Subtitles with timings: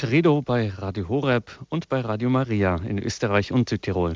[0.00, 4.12] Credo bei Radio Horeb und bei Radio Maria in Österreich und Südtirol.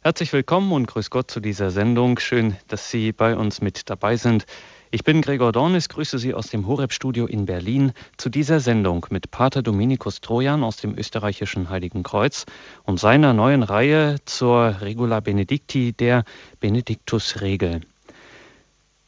[0.00, 2.18] Herzlich willkommen und grüß Gott zu dieser Sendung.
[2.18, 4.46] Schön, dass Sie bei uns mit dabei sind.
[4.90, 9.30] Ich bin Gregor Dornis, grüße Sie aus dem Horeb-Studio in Berlin zu dieser Sendung mit
[9.30, 12.46] Pater Dominikus Trojan aus dem österreichischen Heiligen Kreuz
[12.84, 16.24] und seiner neuen Reihe zur Regula Benedicti, der
[16.60, 17.82] Benediktusregel.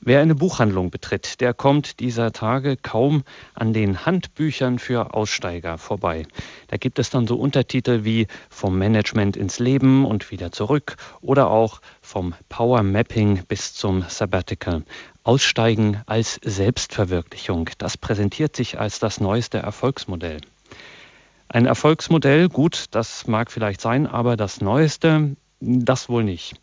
[0.00, 3.24] Wer eine Buchhandlung betritt, der kommt dieser Tage kaum
[3.54, 6.24] an den Handbüchern für Aussteiger vorbei.
[6.68, 11.50] Da gibt es dann so Untertitel wie Vom Management ins Leben und wieder zurück oder
[11.50, 14.84] auch vom Power Mapping bis zum Sabbatical.
[15.24, 20.40] Aussteigen als Selbstverwirklichung, das präsentiert sich als das neueste Erfolgsmodell.
[21.48, 26.54] Ein Erfolgsmodell, gut, das mag vielleicht sein, aber das neueste, das wohl nicht.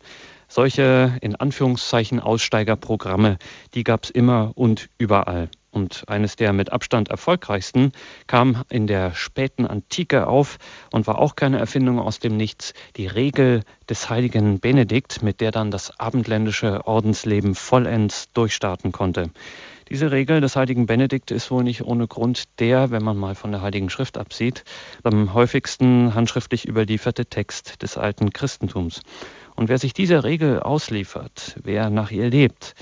[0.48, 3.38] Solche in Anführungszeichen Aussteigerprogramme,
[3.74, 5.50] die gab es immer und überall.
[5.76, 7.92] Und eines der mit Abstand erfolgreichsten
[8.26, 10.56] kam in der späten Antike auf
[10.90, 15.50] und war auch keine Erfindung aus dem Nichts, die Regel des heiligen Benedikt, mit der
[15.50, 19.30] dann das abendländische Ordensleben vollends durchstarten konnte.
[19.90, 23.52] Diese Regel des heiligen Benedikt ist wohl nicht ohne Grund der, wenn man mal von
[23.52, 24.64] der heiligen Schrift absieht,
[25.04, 29.02] am häufigsten handschriftlich überlieferte Text des alten Christentums.
[29.56, 32.74] Und wer sich dieser Regel ausliefert, wer nach ihr lebt,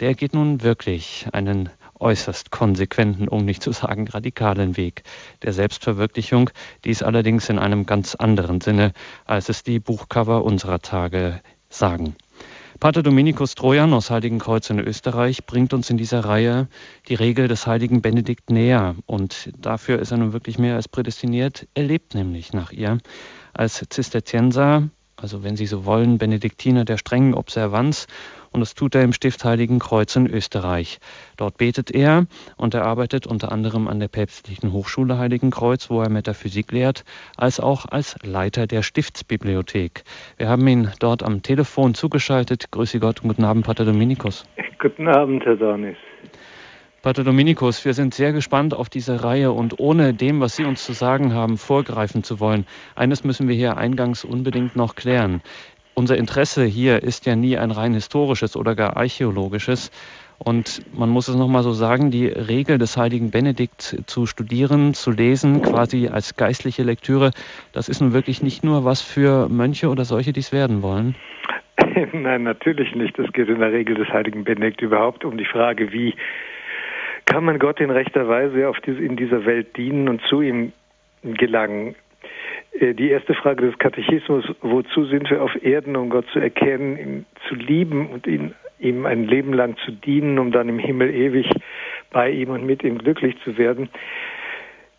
[0.00, 1.68] der geht nun wirklich einen
[2.00, 5.04] äußerst konsequenten, um nicht zu sagen radikalen Weg
[5.42, 6.50] der Selbstverwirklichung,
[6.84, 8.92] dies allerdings in einem ganz anderen Sinne,
[9.24, 12.16] als es die Buchcover unserer Tage sagen.
[12.80, 16.66] Pater Dominikus Trojan aus Heiligenkreuz in Österreich bringt uns in dieser Reihe
[17.06, 21.68] die Regel des heiligen Benedikt näher und dafür ist er nun wirklich mehr als prädestiniert.
[21.74, 22.98] Er lebt nämlich nach ihr.
[23.52, 28.06] Als Zisterzienser also wenn Sie so wollen, Benediktiner der strengen Observanz.
[28.50, 30.98] Und das tut er im Stift Heiligen Kreuz in Österreich.
[31.36, 36.02] Dort betet er und er arbeitet unter anderem an der Päpstlichen Hochschule Heiligen Kreuz, wo
[36.02, 37.04] er Metaphysik lehrt,
[37.36, 40.04] als auch als Leiter der Stiftsbibliothek.
[40.36, 42.70] Wir haben ihn dort am Telefon zugeschaltet.
[42.70, 44.46] Grüße Gott und guten Abend, Pater Dominikus.
[44.78, 45.96] Guten Abend, Herr Dornis.
[47.02, 50.84] Pater Dominikus, wir sind sehr gespannt auf diese Reihe und ohne dem, was Sie uns
[50.84, 52.64] zu sagen haben, vorgreifen zu wollen.
[52.94, 55.42] Eines müssen wir hier eingangs unbedingt noch klären.
[55.94, 59.90] Unser Interesse hier ist ja nie ein rein historisches oder gar archäologisches.
[60.38, 65.10] Und man muss es nochmal so sagen, die Regel des heiligen Benedikt zu studieren, zu
[65.10, 67.32] lesen, quasi als geistliche Lektüre,
[67.72, 71.16] das ist nun wirklich nicht nur was für Mönche oder solche, die es werden wollen.
[72.12, 73.18] Nein, natürlich nicht.
[73.18, 76.14] Es geht in der Regel des heiligen Benedikt überhaupt um die Frage, wie
[77.26, 80.72] kann man Gott in rechter Weise auf diese, in dieser Welt dienen und zu ihm
[81.22, 81.94] gelangen.
[82.78, 86.98] Äh, die erste Frage des Katechismus, wozu sind wir auf Erden, um Gott zu erkennen,
[86.98, 91.14] ihn zu lieben und ihn, ihm ein Leben lang zu dienen, um dann im Himmel
[91.14, 91.48] ewig
[92.10, 93.88] bei ihm und mit ihm glücklich zu werden.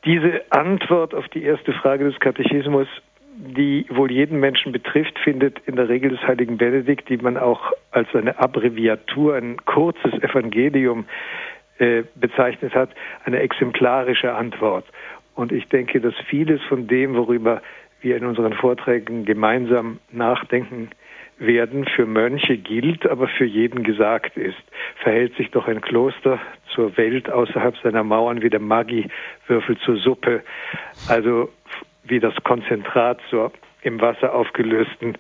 [0.05, 2.88] Diese Antwort auf die erste Frage des Katechismus,
[3.35, 7.72] die wohl jeden Menschen betrifft, findet in der Regel des heiligen Benedikt, die man auch
[7.91, 11.05] als eine Abbreviatur, ein kurzes Evangelium
[11.79, 12.89] äh, bezeichnet hat,
[13.25, 14.85] eine exemplarische Antwort.
[15.35, 17.61] Und ich denke, dass vieles von dem, worüber
[18.01, 20.89] wir in unseren Vorträgen gemeinsam nachdenken
[21.39, 24.61] werden, für Mönche gilt, aber für jeden gesagt ist.
[25.01, 26.39] Verhält sich doch ein Kloster
[26.73, 30.44] zur Welt außerhalb seiner Mauern wie der Maggi-Würfel zur Suppe,
[31.07, 31.50] also
[32.03, 33.51] wie das Konzentrat zur
[33.81, 35.17] im Wasser aufgelösten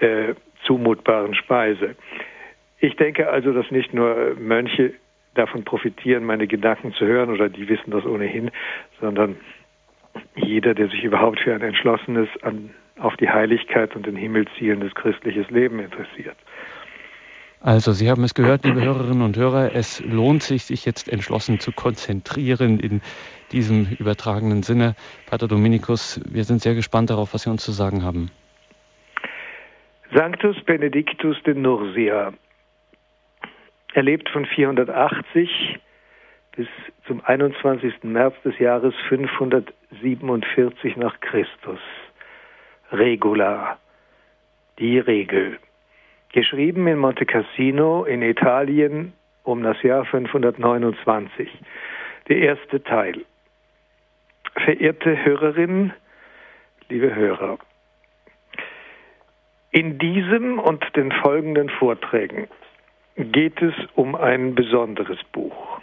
[0.00, 0.34] äh,
[0.66, 1.94] zumutbaren Speise.
[2.78, 4.94] Ich denke also, dass nicht nur Mönche
[5.34, 8.50] davon profitieren, meine Gedanken zu hören oder die wissen das ohnehin,
[9.00, 9.36] sondern
[10.36, 14.94] jeder, der sich überhaupt für ein entschlossenes an, auf die Heiligkeit und den Himmel zielendes
[14.94, 16.36] christliches Leben interessiert.
[17.60, 21.60] Also Sie haben es gehört, liebe Hörerinnen und Hörer, es lohnt sich, sich jetzt entschlossen
[21.60, 23.00] zu konzentrieren in
[23.52, 24.94] diesem übertragenen Sinne.
[25.24, 28.30] Pater Dominikus, wir sind sehr gespannt darauf, was Sie uns zu sagen haben.
[30.14, 32.34] Sanctus Benedictus de Nursia,
[33.94, 35.78] er lebt von 480
[36.56, 36.66] bis
[37.06, 38.02] zum 21.
[38.02, 41.78] März des Jahres 547 nach Christus.
[42.90, 43.78] Regula,
[44.80, 45.58] die Regel.
[46.32, 49.12] Geschrieben in Monte Cassino in Italien
[49.44, 51.48] um das Jahr 529.
[52.28, 53.24] Der erste Teil.
[54.56, 55.92] Verehrte Hörerinnen,
[56.88, 57.58] liebe Hörer,
[59.70, 62.48] in diesem und den folgenden Vorträgen
[63.16, 65.80] geht es um ein besonderes Buch.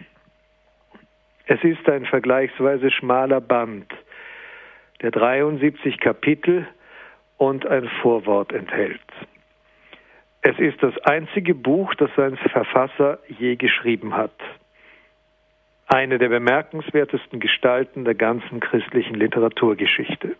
[1.45, 3.91] Es ist ein vergleichsweise schmaler Band,
[5.01, 6.67] der 73 Kapitel
[7.37, 9.01] und ein Vorwort enthält.
[10.41, 14.31] Es ist das einzige Buch, das sein Verfasser je geschrieben hat.
[15.93, 20.35] eine der bemerkenswertesten Gestalten der ganzen christlichen Literaturgeschichte.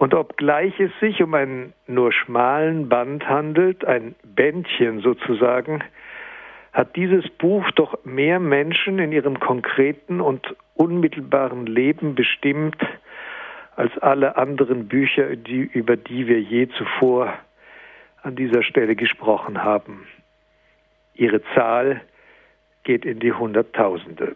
[0.00, 5.84] Und obgleich es sich um einen nur schmalen Band handelt, ein Bändchen sozusagen,
[6.72, 12.78] hat dieses Buch doch mehr Menschen in ihrem konkreten und unmittelbaren Leben bestimmt
[13.76, 17.34] als alle anderen Bücher, die, über die wir je zuvor
[18.22, 20.06] an dieser Stelle gesprochen haben.
[21.12, 22.00] Ihre Zahl
[22.84, 24.34] geht in die Hunderttausende.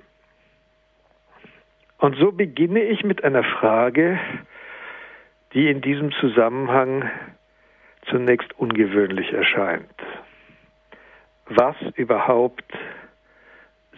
[1.96, 4.18] Und so beginne ich mit einer Frage,
[5.54, 7.10] die in diesem Zusammenhang
[8.10, 9.94] zunächst ungewöhnlich erscheint.
[11.46, 12.64] Was überhaupt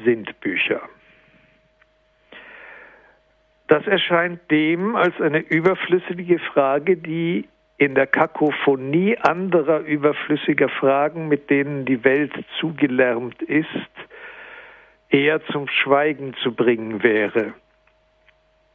[0.05, 0.81] sind Bücher?
[3.69, 7.49] Das erscheint dem als eine überflüssige Frage, die
[7.79, 13.69] in der Kakophonie anderer überflüssiger Fragen, mit denen die Welt zugelärmt ist,
[15.11, 17.55] eher zum Schweigen zu bringen wäre.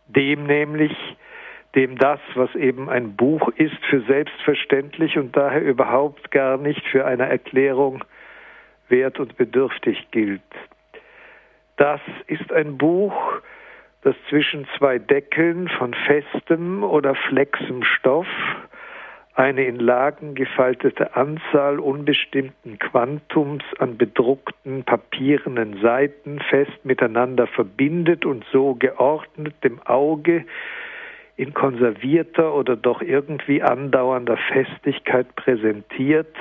[0.08, 0.96] Dem nämlich,
[1.76, 7.06] dem das, was eben ein Buch ist, für selbstverständlich und daher überhaupt gar nicht für
[7.06, 8.04] eine Erklärung
[8.90, 10.42] wert und bedürftig gilt.
[11.78, 13.16] Das ist ein Buch,
[14.04, 18.28] das zwischen zwei Deckeln von festem oder flexem Stoff
[19.34, 28.46] eine in Lagen gefaltete Anzahl unbestimmten Quantums an bedruckten papierenen Seiten fest miteinander verbindet und
[28.52, 30.46] so geordnet dem Auge
[31.42, 36.36] in konservierter oder doch irgendwie andauernder Festigkeit präsentiert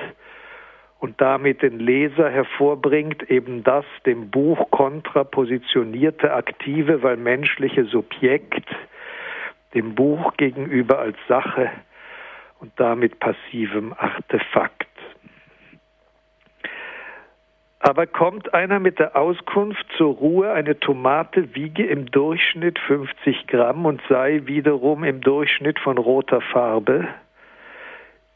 [0.98, 8.66] und damit den Leser hervorbringt, eben das dem Buch kontrapositionierte aktive, weil menschliche Subjekt
[9.72, 11.70] dem Buch gegenüber als Sache
[12.58, 14.89] und damit passivem Artefakt.
[17.82, 23.86] Aber kommt einer mit der Auskunft zur Ruhe, eine Tomate wiege im Durchschnitt 50 Gramm
[23.86, 27.08] und sei wiederum im Durchschnitt von roter Farbe,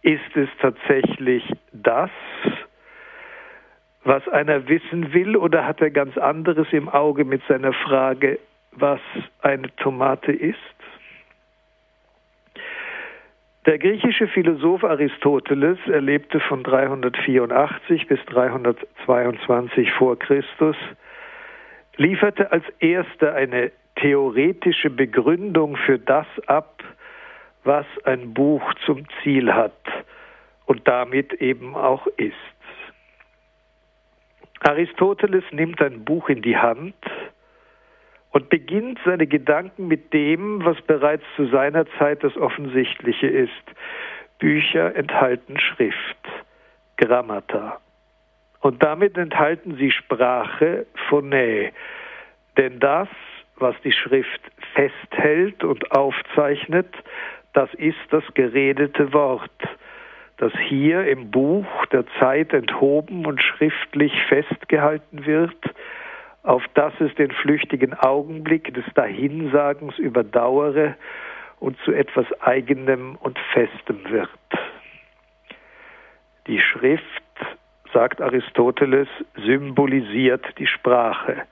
[0.01, 2.11] ist es tatsächlich das,
[4.03, 8.39] was einer wissen will, oder hat er ganz anderes im Auge mit seiner Frage,
[8.73, 9.01] was
[9.43, 10.57] eine Tomate ist?
[13.67, 20.77] Der griechische Philosoph Aristoteles erlebte von 384 bis 322 vor Christus,
[21.97, 26.83] lieferte als erster eine theoretische Begründung für das ab,
[27.65, 29.73] was ein Buch zum Ziel hat
[30.67, 32.35] und damit eben auch ist.
[34.61, 36.95] Aristoteles nimmt ein Buch in die Hand
[38.35, 43.53] und beginnt seine Gedanken mit dem, was bereits zu seiner Zeit das Offensichtliche ist.
[44.41, 46.19] Bücher enthalten Schrift,
[46.97, 47.79] Grammata.
[48.61, 51.71] Und damit enthalten sie Sprache, Phonä.
[52.57, 53.07] Denn das,
[53.55, 54.41] was die Schrift
[54.75, 56.93] festhält und aufzeichnet,
[57.53, 59.63] das ist das geredete Wort,
[60.39, 65.55] das hier im Buch der Zeit enthoben und schriftlich festgehalten wird
[66.45, 70.95] auf dass es den flüchtigen Augenblick des Dahinsagens überdauere
[71.59, 74.29] und zu etwas Eigenem und Festem wird.
[76.47, 77.03] Die Schrift,
[77.93, 81.43] sagt Aristoteles, symbolisiert die Sprache,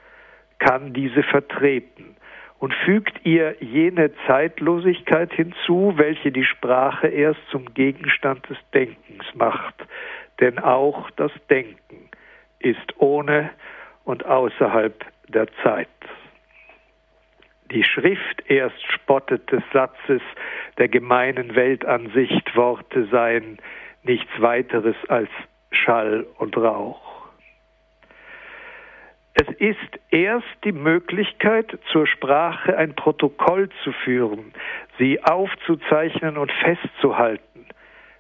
[0.59, 2.17] kann diese vertreten
[2.59, 9.75] und fügt ihr jene Zeitlosigkeit hinzu, welche die Sprache erst zum Gegenstand des Denkens macht.
[10.41, 12.11] Denn auch das Denken
[12.59, 13.51] ist ohne
[14.05, 15.89] und außerhalb der Zeit.
[17.71, 20.21] Die Schrift erst spottet des Satzes
[20.79, 23.59] der gemeinen Weltansicht, Worte seien
[24.03, 25.31] nichts weiteres als
[25.71, 27.13] Schall und Rauch.
[29.35, 34.53] Es ist erst die Möglichkeit, zur Sprache ein Protokoll zu führen,
[34.99, 37.67] sie aufzuzeichnen und festzuhalten,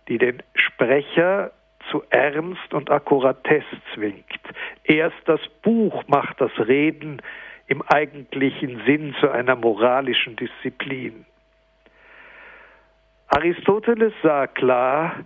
[0.08, 1.52] die den Sprecher
[1.92, 4.24] zu Ernst und Akkuratesse zwingt.
[4.82, 7.22] Erst das Buch macht das Reden
[7.66, 11.24] im eigentlichen Sinn zu einer moralischen Disziplin.
[13.28, 15.16] Aristoteles sah klar,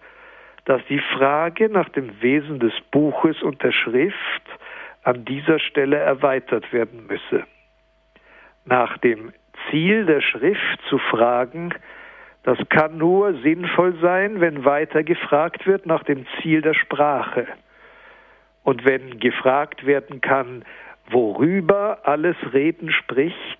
[0.64, 4.42] dass die Frage nach dem Wesen des Buches und der Schrift
[5.02, 7.44] an dieser Stelle erweitert werden müsse.
[8.64, 9.32] Nach dem
[9.70, 11.72] Ziel der Schrift zu fragen,
[12.46, 17.48] das kann nur sinnvoll sein, wenn weiter gefragt wird nach dem Ziel der Sprache.
[18.62, 20.64] Und wenn gefragt werden kann,
[21.10, 23.58] worüber alles Reden spricht,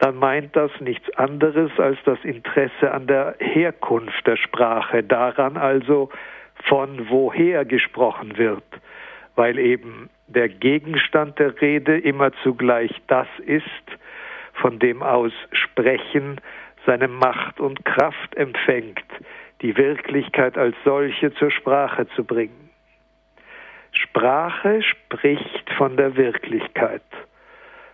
[0.00, 6.10] dann meint das nichts anderes als das Interesse an der Herkunft der Sprache, daran also,
[6.64, 8.64] von woher gesprochen wird,
[9.36, 13.64] weil eben der Gegenstand der Rede immer zugleich das ist,
[14.54, 16.40] von dem aus Sprechen
[16.86, 19.04] seine Macht und Kraft empfängt,
[19.62, 22.70] die Wirklichkeit als solche zur Sprache zu bringen.
[23.92, 27.02] Sprache spricht von der Wirklichkeit,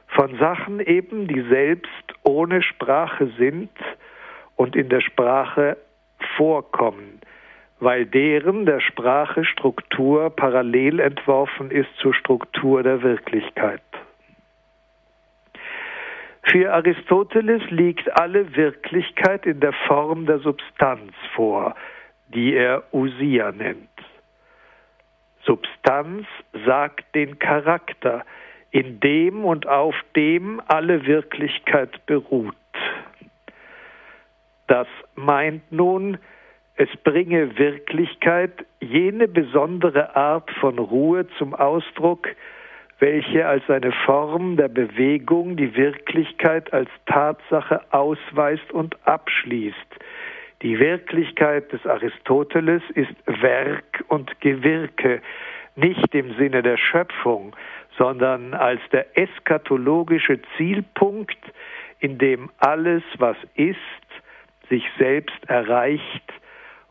[0.09, 3.71] von Sachen eben, die selbst ohne Sprache sind
[4.57, 5.77] und in der Sprache
[6.37, 7.21] vorkommen,
[7.81, 13.83] weil deren der Sprache Struktur parallel entworfen ist zur Struktur der Wirklichkeit.
[16.51, 21.75] Für Aristoteles liegt alle Wirklichkeit in der Form der Substanz vor,
[22.29, 23.89] die er Usia nennt.
[25.43, 26.27] Substanz
[26.65, 28.25] sagt den Charakter,
[28.71, 32.55] in dem und auf dem alle Wirklichkeit beruht.
[34.69, 36.19] Das meint nun,
[36.77, 42.29] es bringe Wirklichkeit jene besondere Art von Ruhe zum Ausdruck,
[42.99, 49.77] welche als eine Form der Bewegung die Wirklichkeit als Tatsache ausweist und abschließt.
[50.63, 55.21] Die Wirklichkeit des Aristoteles ist Werk und Gewirke,
[55.75, 57.55] nicht im Sinne der Schöpfung,
[57.99, 61.39] sondern als der eschatologische Zielpunkt,
[62.01, 63.77] in dem alles, was ist,
[64.71, 66.33] sich selbst erreicht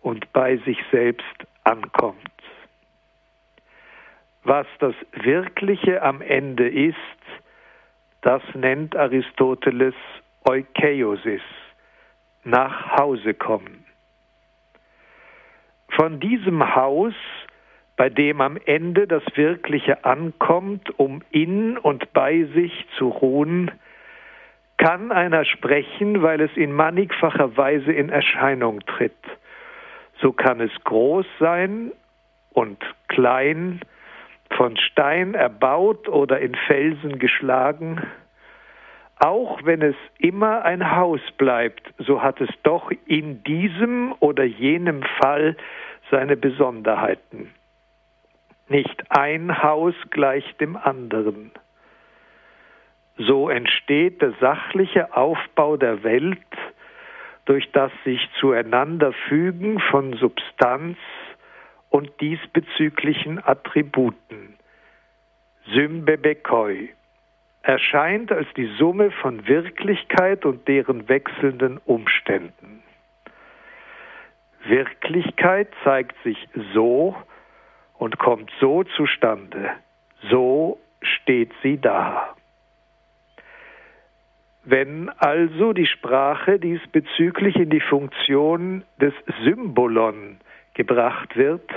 [0.02, 1.26] und bei sich selbst
[1.64, 2.35] ankommt.
[4.46, 6.96] Was das Wirkliche am Ende ist,
[8.22, 9.96] das nennt Aristoteles
[10.48, 11.42] Eukeiosis,
[12.44, 13.86] nach Hause kommen.
[15.90, 17.16] Von diesem Haus,
[17.98, 23.72] bei dem am Ende das Wirkliche ankommt, um in und bei sich zu ruhen,
[24.78, 29.18] kann einer sprechen, weil es in mannigfacher Weise in Erscheinung tritt.
[30.22, 31.92] So kann es groß sein
[32.54, 33.82] und klein,
[34.52, 38.02] von Stein erbaut oder in Felsen geschlagen.
[39.18, 45.04] Auch wenn es immer ein Haus bleibt, so hat es doch in diesem oder jenem
[45.22, 45.56] Fall
[46.12, 47.52] seine Besonderheiten.
[48.68, 51.52] Nicht ein Haus gleich dem anderen.
[53.18, 56.40] So entsteht der sachliche Aufbau der Welt
[57.46, 60.98] durch das sich zueinander fügen von Substanz
[61.96, 64.58] und diesbezüglichen Attributen.
[65.68, 66.90] Symbebekoi
[67.62, 72.84] erscheint als die Summe von Wirklichkeit und deren wechselnden Umständen.
[74.66, 76.38] Wirklichkeit zeigt sich
[76.74, 77.16] so
[77.98, 79.72] und kommt so zustande,
[80.30, 82.36] so steht sie da.
[84.66, 89.14] Wenn also die Sprache diesbezüglich in die Funktion des
[89.46, 90.42] Symbolon
[90.76, 91.70] gebracht wird,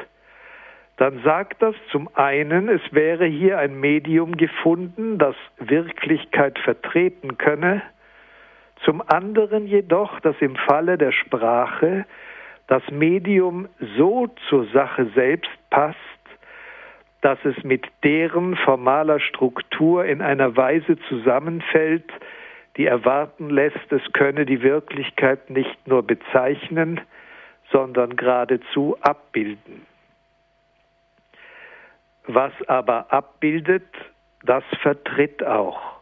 [0.98, 7.82] dann sagt das zum einen, es wäre hier ein Medium gefunden, das Wirklichkeit vertreten könne,
[8.84, 12.04] zum anderen jedoch, dass im Falle der Sprache
[12.66, 15.96] das Medium so zur Sache selbst passt,
[17.20, 22.10] dass es mit deren formaler Struktur in einer Weise zusammenfällt,
[22.76, 27.00] die erwarten lässt, es könne die Wirklichkeit nicht nur bezeichnen,
[27.72, 29.86] sondern geradezu abbilden.
[32.26, 33.88] Was aber abbildet,
[34.44, 35.98] das vertritt auch.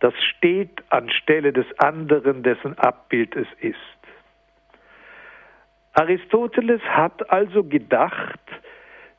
[0.00, 3.76] Das steht anstelle des anderen, dessen Abbild es ist.
[5.94, 8.38] Aristoteles hat also gedacht,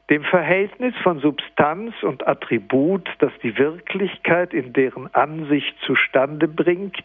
[0.10, 7.04] dem Verhältnis von Substanz und Attribut, das die Wirklichkeit in deren Ansicht zustande bringt,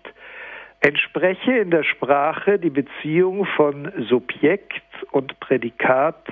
[0.85, 6.27] entspreche in der Sprache die Beziehung von Subjekt und Prädikat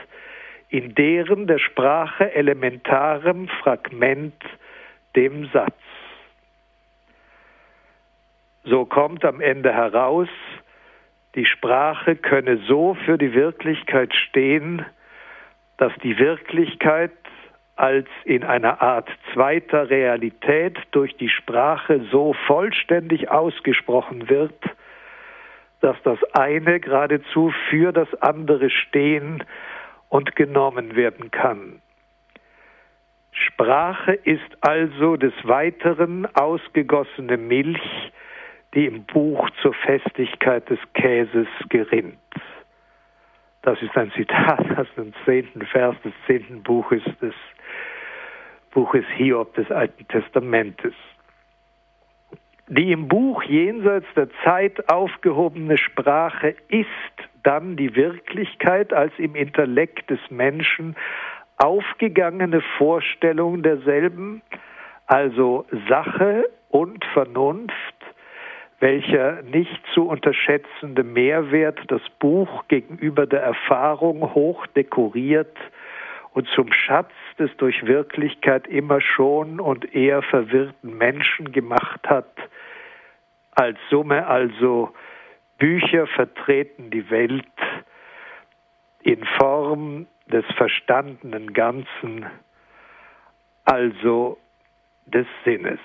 [0.68, 4.34] in deren der Sprache elementarem Fragment
[5.16, 5.74] dem Satz.
[8.64, 10.28] So kommt am Ende heraus,
[11.34, 14.84] die Sprache könne so für die Wirklichkeit stehen,
[15.78, 17.12] dass die Wirklichkeit
[17.76, 24.54] als in einer Art zweiter Realität durch die Sprache so vollständig ausgesprochen wird,
[25.80, 29.42] dass das eine geradezu für das andere stehen
[30.08, 31.82] und genommen werden kann.
[33.32, 38.12] Sprache ist also des Weiteren ausgegossene Milch,
[38.74, 42.18] die im Buch zur Festigkeit des Käses gerinnt.
[43.62, 47.34] Das ist ein Zitat aus dem zehnten Vers des zehnten Buches des
[48.72, 50.94] Buches Hiob des Alten Testamentes.
[52.68, 56.88] Die im Buch jenseits der Zeit aufgehobene Sprache ist
[57.42, 60.96] dann die Wirklichkeit als im Intellekt des Menschen
[61.58, 64.42] aufgegangene Vorstellung derselben,
[65.06, 67.74] also Sache und Vernunft,
[68.80, 75.56] welcher nicht zu unterschätzende Mehrwert das Buch gegenüber der Erfahrung hoch dekoriert
[76.34, 82.34] und zum Schatz des durch Wirklichkeit immer schon und eher verwirrten Menschen gemacht hat.
[83.52, 84.92] Als Summe also
[85.58, 87.44] Bücher vertreten die Welt
[89.02, 92.26] in Form des verstandenen Ganzen,
[93.64, 94.38] also
[95.06, 95.80] des Sinnes.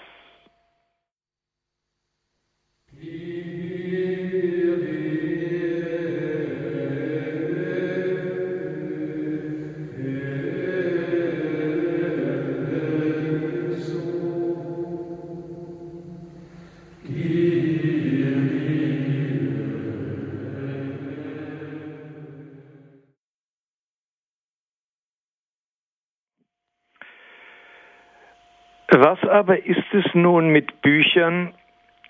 [28.99, 31.53] Was aber ist es nun mit Büchern,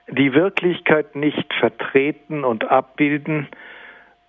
[0.07, 3.49] die Wirklichkeit nicht vertreten und abbilden,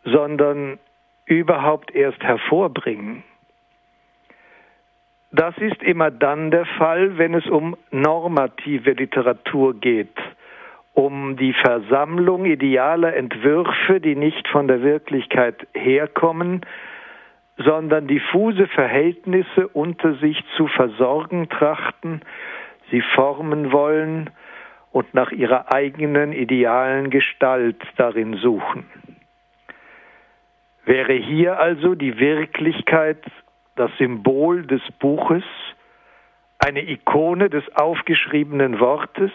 [0.03, 0.81] sondern
[1.25, 3.23] überhaupt erst hervorbringen?
[5.31, 10.17] Das ist immer dann der Fall, wenn es um normative Literatur geht,
[10.95, 16.63] um die Versammlung idealer Entwürfe, die nicht von der Wirklichkeit herkommen,
[17.59, 22.23] sondern diffuse Verhältnisse unter sich zu versorgen trachten,
[22.91, 24.31] sie formen wollen
[24.93, 28.87] und nach ihrer eigenen idealen Gestalt darin suchen.
[30.85, 33.23] Wäre hier also die Wirklichkeit
[33.77, 35.45] das Symbol des Buches,
[36.59, 39.31] eine Ikone des aufgeschriebenen Wortes,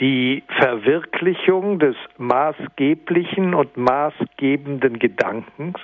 [0.00, 5.78] die Verwirklichung des maßgeblichen und maßgebenden Gedankens,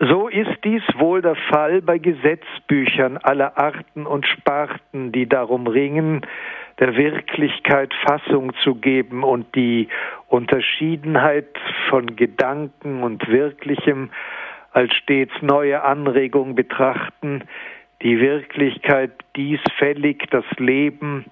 [0.00, 6.22] so ist dies wohl der Fall bei Gesetzbüchern aller Arten und Sparten, die darum ringen,
[6.78, 9.88] der Wirklichkeit Fassung zu geben und die
[10.28, 11.54] Unterschiedenheit
[11.90, 14.10] von Gedanken und Wirklichem
[14.72, 17.44] als stets neue Anregung betrachten,
[18.02, 21.26] die Wirklichkeit dies fällig das Leben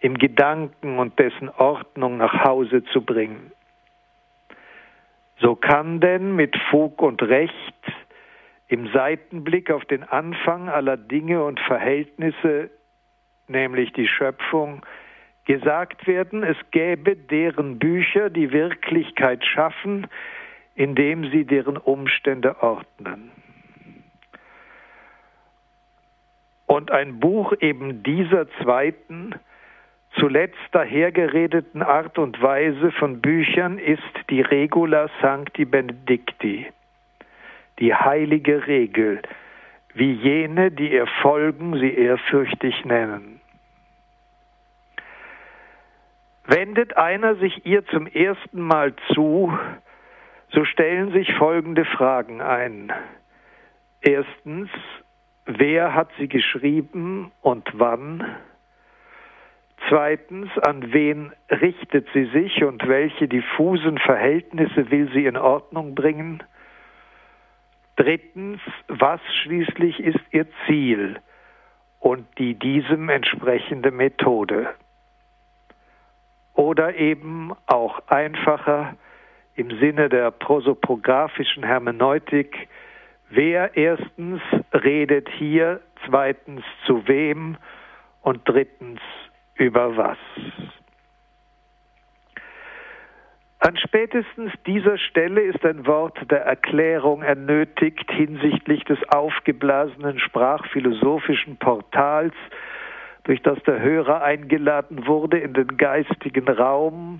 [0.00, 3.52] im Gedanken und dessen Ordnung nach Hause zu bringen.
[5.40, 7.77] So kann denn mit Fug und Recht
[8.68, 12.70] im Seitenblick auf den Anfang aller Dinge und Verhältnisse,
[13.48, 14.82] nämlich die Schöpfung,
[15.46, 20.06] gesagt werden, es gäbe deren Bücher, die Wirklichkeit schaffen,
[20.74, 23.32] indem sie deren Umstände ordnen.
[26.66, 29.34] Und ein Buch eben dieser zweiten,
[30.16, 36.66] zuletzt dahergeredeten Art und Weise von Büchern ist die Regula Sancti Benedicti
[37.78, 39.22] die heilige Regel,
[39.94, 43.40] wie jene, die ihr folgen, sie ehrfürchtig nennen.
[46.46, 49.52] Wendet einer sich ihr zum ersten Mal zu,
[50.50, 52.90] so stellen sich folgende Fragen ein.
[54.00, 54.70] Erstens,
[55.44, 58.24] wer hat sie geschrieben und wann?
[59.88, 66.42] Zweitens, an wen richtet sie sich und welche diffusen Verhältnisse will sie in Ordnung bringen?
[67.98, 71.18] Drittens, was schließlich ist ihr Ziel
[71.98, 74.68] und die diesem entsprechende Methode?
[76.54, 78.94] Oder eben auch einfacher
[79.56, 82.68] im Sinne der prosopographischen Hermeneutik,
[83.30, 84.40] wer erstens
[84.72, 87.56] redet hier, zweitens zu wem
[88.22, 89.00] und drittens
[89.56, 90.18] über was.
[93.60, 102.34] An spätestens dieser Stelle ist ein Wort der Erklärung ernötigt hinsichtlich des aufgeblasenen sprachphilosophischen Portals,
[103.24, 107.18] durch das der Hörer eingeladen wurde, in den geistigen Raum,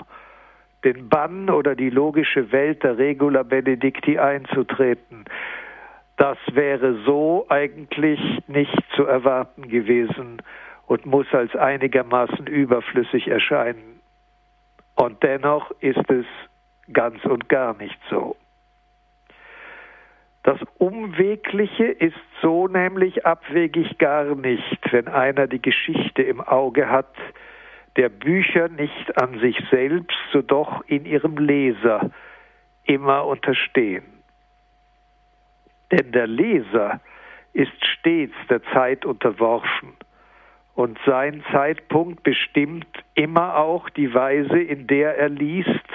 [0.85, 5.25] den Bann oder die logische Welt der Regula Benedicti einzutreten.
[6.17, 10.41] Das wäre so eigentlich nicht zu erwarten gewesen
[10.87, 13.98] und muss als einigermaßen überflüssig erscheinen.
[14.99, 16.27] Und dennoch ist es
[16.93, 18.37] ganz und gar nicht so.
[20.43, 27.15] Das Umwegliche ist so nämlich abwegig gar nicht, wenn einer die Geschichte im Auge hat,
[27.95, 32.11] der Bücher nicht an sich selbst, so doch in ihrem Leser
[32.83, 34.05] immer unterstehen.
[35.93, 37.01] Denn der Leser
[37.53, 39.97] ist stets der Zeit unterworfen
[40.79, 42.87] und sein Zeitpunkt bestimmt
[43.17, 45.89] immer auch die Weise, in der er liest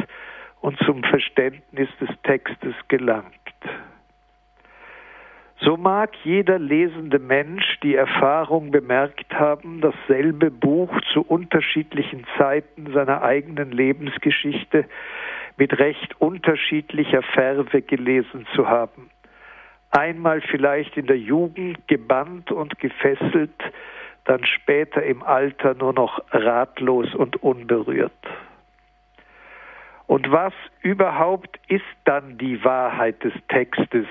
[0.60, 3.24] und zum Verständnis des Textes gelangt.
[5.62, 13.22] So mag jeder lesende Mensch die Erfahrung bemerkt haben, dasselbe Buch zu unterschiedlichen Zeiten seiner
[13.22, 14.84] eigenen Lebensgeschichte
[15.56, 19.10] mit recht unterschiedlicher Färbe gelesen zu haben.
[19.92, 23.54] Einmal vielleicht in der Jugend gebannt und gefesselt,
[24.26, 28.12] dann später im Alter nur noch ratlos und unberührt.
[30.08, 34.06] Und was überhaupt ist dann die Wahrheit des Textes,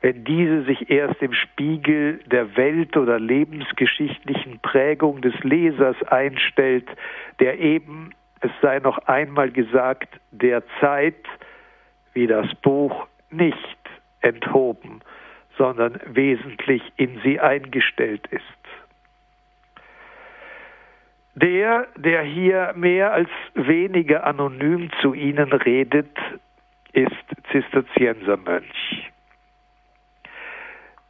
[0.00, 6.86] wenn diese sich erst im Spiegel der Welt- oder lebensgeschichtlichen Prägung des Lesers einstellt,
[7.40, 11.24] der eben, es sei noch einmal gesagt, der Zeit,
[12.12, 13.78] wie das Buch, nicht
[14.20, 15.00] enthoben,
[15.56, 18.63] sondern wesentlich in sie eingestellt ist.
[21.36, 26.16] Der, der hier mehr als weniger anonym zu Ihnen redet,
[26.92, 27.12] ist
[27.50, 29.10] Zisterziensermönch.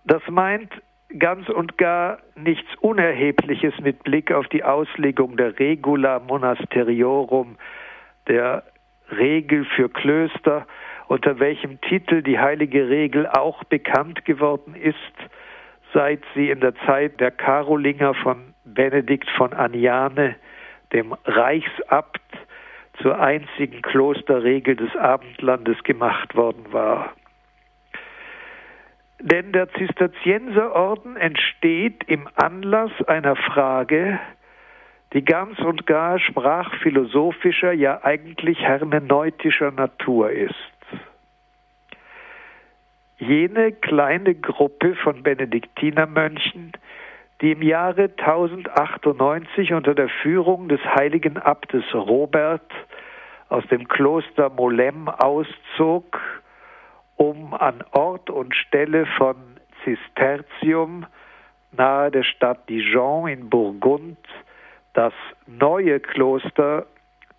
[0.05, 0.73] Das meint
[1.19, 7.57] ganz und gar nichts Unerhebliches mit Blick auf die Auslegung der Regula Monasteriorum,
[8.27, 8.65] der
[9.11, 10.67] Regel für Klöster,
[11.09, 14.97] unter welchem Titel die heilige Regel auch bekannt geworden ist,
[15.93, 20.37] seit sie in der Zeit der Karolinger von Benedikt von Aniane,
[20.93, 22.21] dem Reichsabt,
[23.03, 27.13] zur einzigen Klosterregel des Abendlandes gemacht worden war.
[29.19, 34.21] Denn der Zisterzienserorden entsteht im Anlass einer Frage,
[35.13, 40.55] die ganz und gar sprachphilosophischer, ja eigentlich hermeneutischer Natur ist.
[43.19, 46.73] Jene kleine Gruppe von Benediktinermönchen,
[47.41, 52.71] die im Jahre 1098 unter der Führung des heiligen Abtes Robert
[53.49, 56.21] aus dem Kloster Molem auszog,
[57.17, 59.37] um an Ort und Stelle von
[59.83, 61.07] Cistercium
[61.73, 64.19] nahe der Stadt Dijon in Burgund
[64.95, 65.13] das
[65.47, 66.87] neue Kloster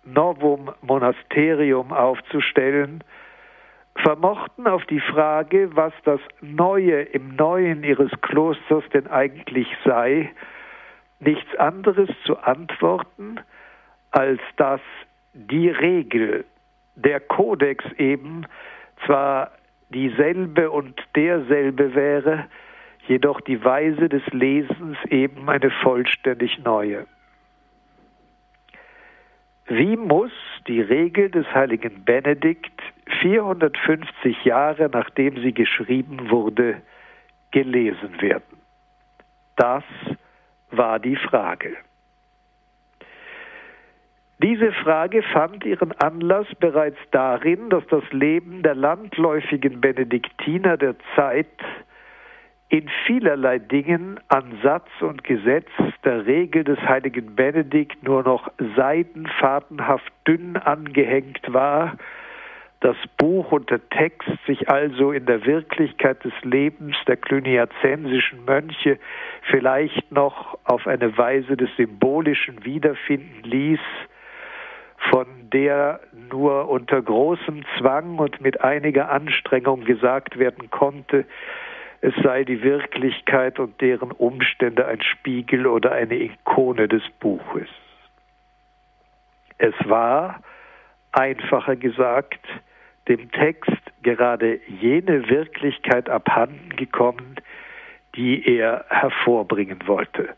[0.04, 3.02] Novum Monasterium aufzustellen,
[4.02, 10.30] vermochten auf die Frage, was das Neue im Neuen ihres Klosters denn eigentlich sei,
[11.20, 13.40] nichts anderes zu antworten,
[14.10, 14.80] als dass
[15.32, 16.44] die Regel,
[16.94, 18.46] der Kodex eben,
[19.04, 19.50] zwar
[19.90, 22.46] dieselbe und derselbe wäre,
[23.06, 27.06] jedoch die Weise des Lesens eben eine vollständig neue.
[29.66, 30.32] Wie muss
[30.66, 32.80] die Regel des heiligen Benedikt
[33.20, 36.82] 450 Jahre nachdem sie geschrieben wurde,
[37.50, 38.60] gelesen werden?
[39.56, 39.84] Das
[40.70, 41.76] war die Frage.
[44.42, 51.48] Diese Frage fand ihren Anlass bereits darin, dass das Leben der landläufigen Benediktiner der Zeit
[52.68, 55.70] in vielerlei Dingen an Satz und Gesetz
[56.04, 61.96] der Regel des heiligen Benedikt nur noch seidenfadenhaft dünn angehängt war,
[62.80, 68.98] das Buch und der Text sich also in der Wirklichkeit des Lebens der cluniazensischen Mönche
[69.42, 73.80] vielleicht noch auf eine Weise des Symbolischen wiederfinden ließ,
[75.10, 81.24] von der nur unter großem Zwang und mit einiger Anstrengung gesagt werden konnte,
[82.02, 87.68] es sei die Wirklichkeit und deren Umstände ein Spiegel oder eine Ikone des Buches.
[89.58, 90.42] Es war,
[91.12, 92.40] einfacher gesagt,
[93.08, 97.36] dem Text gerade jene Wirklichkeit abhanden gekommen,
[98.14, 100.34] die er hervorbringen wollte.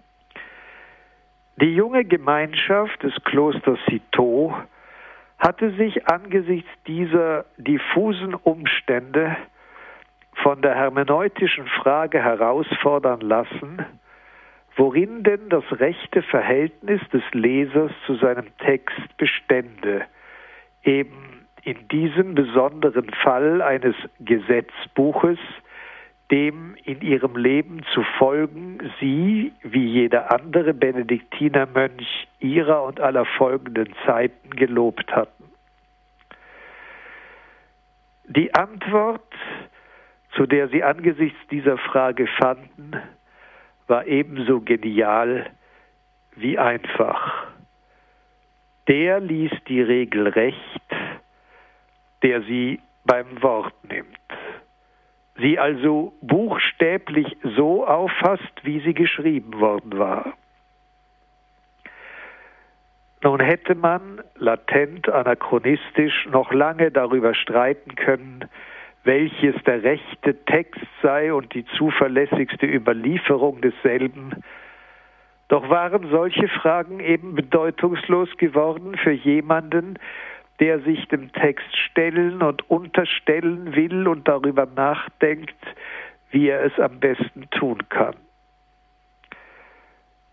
[1.61, 4.55] Die junge Gemeinschaft des Klosters Citeaux
[5.39, 9.37] hatte sich angesichts dieser diffusen Umstände
[10.43, 13.85] von der hermeneutischen Frage herausfordern lassen,
[14.77, 20.05] worin denn das rechte Verhältnis des Lesers zu seinem Text bestände,
[20.85, 25.38] eben in diesem besonderen Fall eines Gesetzbuches,
[26.31, 33.94] dem in ihrem Leben zu folgen sie, wie jeder andere Benediktinermönch ihrer und aller folgenden
[34.05, 35.44] Zeiten gelobt hatten.
[38.27, 39.23] Die Antwort
[40.38, 42.92] zu der sie angesichts dieser Frage fanden,
[43.88, 45.47] war ebenso genial
[46.37, 47.49] wie einfach.
[48.87, 50.57] Der ließ die Regel recht,
[52.23, 54.19] der sie beim Wort nimmt.
[55.37, 60.35] Sie also buchstäblich so auffasst, wie sie geschrieben worden war.
[63.23, 68.45] Nun hätte man latent anachronistisch noch lange darüber streiten können,
[69.05, 74.43] welches der rechte Text sei und die zuverlässigste Überlieferung desselben.
[75.49, 79.99] Doch waren solche Fragen eben bedeutungslos geworden für jemanden,
[80.61, 85.57] der sich dem Text stellen und unterstellen will und darüber nachdenkt,
[86.31, 88.16] wie er es am besten tun kann.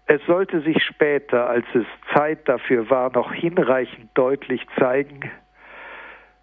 [0.07, 5.31] Es sollte sich später, als es Zeit dafür war, noch hinreichend deutlich zeigen,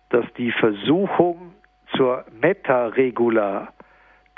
[0.08, 1.54] dass die Versuchung
[1.96, 3.72] zur Meta-Regula,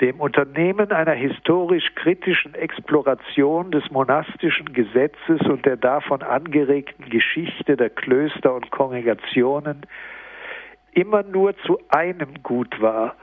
[0.01, 8.53] dem Unternehmen einer historisch-kritischen Exploration des monastischen Gesetzes und der davon angeregten Geschichte der Klöster
[8.53, 9.85] und Kongregationen,
[10.91, 13.15] immer nur zu einem gut war,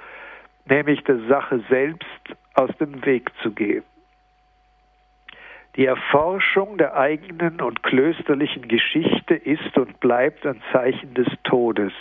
[0.66, 2.06] nämlich der Sache selbst
[2.54, 3.82] aus dem Weg zu gehen.
[5.76, 11.92] Die Erforschung der eigenen und klösterlichen Geschichte ist und bleibt ein Zeichen des Todes,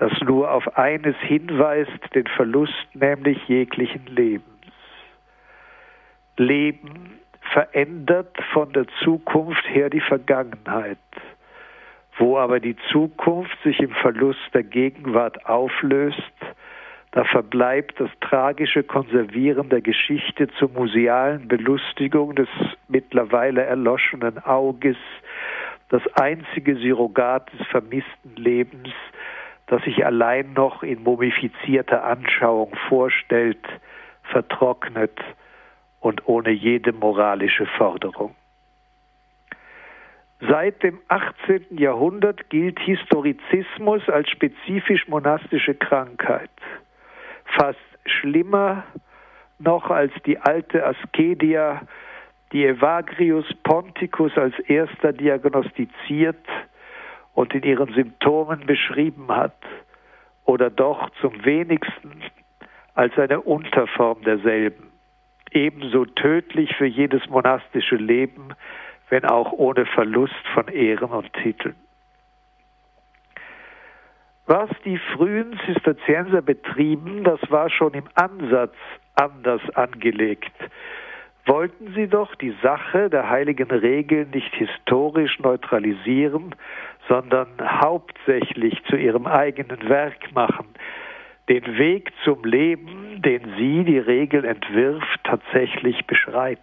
[0.00, 4.44] das nur auf eines hinweist, den Verlust nämlich jeglichen Lebens.
[6.38, 7.20] Leben
[7.52, 10.96] verändert von der Zukunft her die Vergangenheit.
[12.16, 16.32] Wo aber die Zukunft sich im Verlust der Gegenwart auflöst,
[17.10, 22.48] da verbleibt das tragische Konservieren der Geschichte zur musealen Belustigung des
[22.88, 24.96] mittlerweile erloschenen Auges,
[25.90, 28.88] das einzige Surrogat des vermissten Lebens,
[29.70, 33.64] das sich allein noch in mumifizierter Anschauung vorstellt,
[34.24, 35.18] vertrocknet
[36.00, 38.34] und ohne jede moralische Forderung.
[40.40, 41.78] Seit dem 18.
[41.78, 46.50] Jahrhundert gilt Historizismus als spezifisch monastische Krankheit
[47.56, 48.84] fast schlimmer
[49.58, 51.82] noch als die alte Askedia,
[52.52, 56.44] die Evagrius Ponticus als erster diagnostiziert
[57.40, 59.56] und in ihren Symptomen beschrieben hat,
[60.44, 62.22] oder doch zum wenigsten
[62.94, 64.92] als eine Unterform derselben,
[65.50, 68.52] ebenso tödlich für jedes monastische Leben,
[69.08, 71.76] wenn auch ohne Verlust von Ehren und Titeln.
[74.44, 78.74] Was die frühen Zisterzienser betrieben, das war schon im Ansatz
[79.14, 80.52] anders angelegt.
[81.50, 86.54] Wollten sie doch die Sache der heiligen Regeln nicht historisch neutralisieren,
[87.08, 90.68] sondern hauptsächlich zu ihrem eigenen Werk machen,
[91.48, 96.62] den Weg zum Leben, den sie, die Regel entwirft, tatsächlich beschreiten.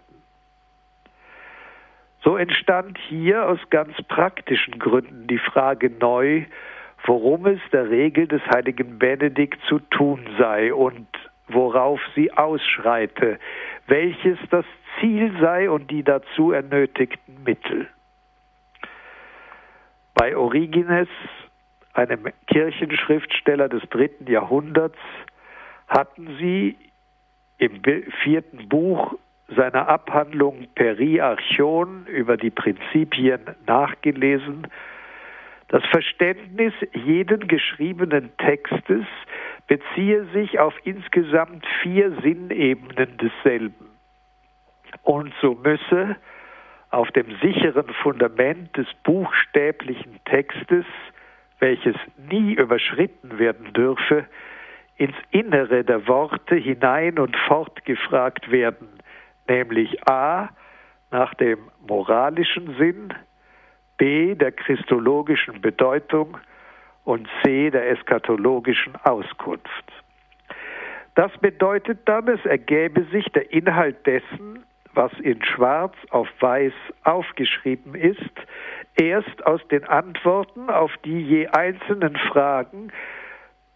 [2.24, 6.46] So entstand hier aus ganz praktischen Gründen die Frage neu,
[7.04, 11.06] worum es der Regel des heiligen Benedikt zu tun sei und
[11.48, 13.38] worauf sie ausschreite,
[13.88, 14.64] welches das
[15.00, 17.88] Ziel sei und die dazu ernötigten Mittel.
[20.14, 21.08] Bei Origenes,
[21.94, 24.98] einem Kirchenschriftsteller des dritten Jahrhunderts,
[25.88, 26.76] hatten sie
[27.58, 27.82] im
[28.22, 29.14] vierten Buch
[29.48, 34.68] seiner Abhandlung Periarchon über die Prinzipien nachgelesen
[35.68, 39.04] das Verständnis jeden geschriebenen Textes
[39.66, 43.90] beziehe sich auf insgesamt vier Sinnebenen desselben.
[45.02, 46.16] Und so müsse
[46.90, 50.86] auf dem sicheren Fundament des buchstäblichen Textes,
[51.58, 51.96] welches
[52.30, 54.24] nie überschritten werden dürfe,
[54.96, 58.88] ins Innere der Worte hinein und fortgefragt werden,
[59.46, 60.48] nämlich a
[61.10, 63.14] nach dem moralischen Sinn,
[63.98, 66.38] B der christologischen Bedeutung
[67.04, 69.84] und C der eschatologischen Auskunft.
[71.14, 76.72] Das bedeutet dann, es ergäbe sich der Inhalt dessen, was in Schwarz auf Weiß
[77.04, 78.32] aufgeschrieben ist,
[78.96, 82.92] erst aus den Antworten auf die je einzelnen Fragen,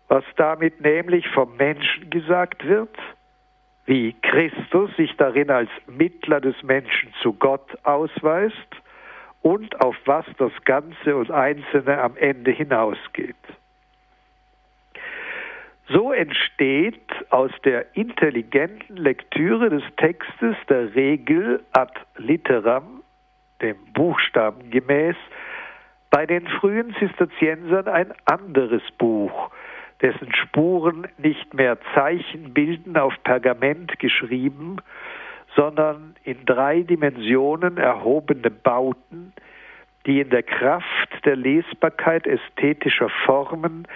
[0.08, 2.96] was damit nämlich vom Menschen gesagt wird,
[3.87, 8.81] wie Christus sich darin als Mittler des Menschen zu Gott ausweist
[9.42, 13.37] und auf was das Ganze und Einzelne am Ende hinausgeht.
[15.88, 23.02] So entsteht aus der intelligenten Lektüre des Textes der Regel ad literam,
[23.61, 25.16] dem Buchstaben gemäß,
[26.11, 29.50] bei den frühen Zisterziensern ein anderes Buch,
[30.00, 34.76] dessen Spuren nicht mehr Zeichen bilden auf Pergament geschrieben,
[35.54, 39.32] sondern in drei Dimensionen erhobene Bauten,
[40.06, 43.86] die in der Kraft der Lesbarkeit ästhetischer Formen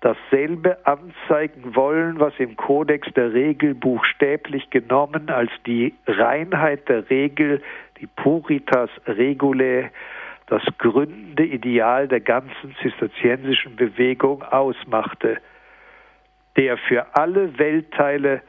[0.00, 7.62] dasselbe anzeigen wollen, was im Kodex der Regel buchstäblich genommen als die Reinheit der Regel,
[8.00, 9.90] die Puritas Regulae,
[10.46, 15.38] das gründende Ideal der ganzen zisterziensischen Bewegung ausmachte.
[16.56, 18.42] der für alle Weltteile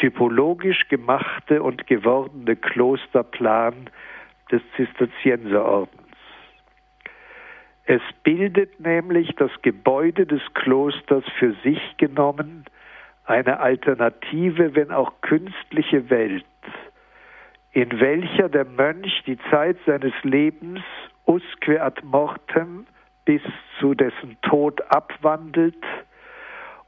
[0.00, 3.90] typologisch gemachte und gewordene Klosterplan
[4.50, 6.00] des Zisterzienserordens.
[7.84, 12.64] Es bildet nämlich das Gebäude des Klosters für sich genommen
[13.24, 16.44] eine alternative, wenn auch künstliche Welt,
[17.72, 20.80] in welcher der Mönch die Zeit seines Lebens
[21.26, 22.86] usque ad mortem
[23.24, 23.42] bis
[23.78, 25.84] zu dessen Tod abwandelt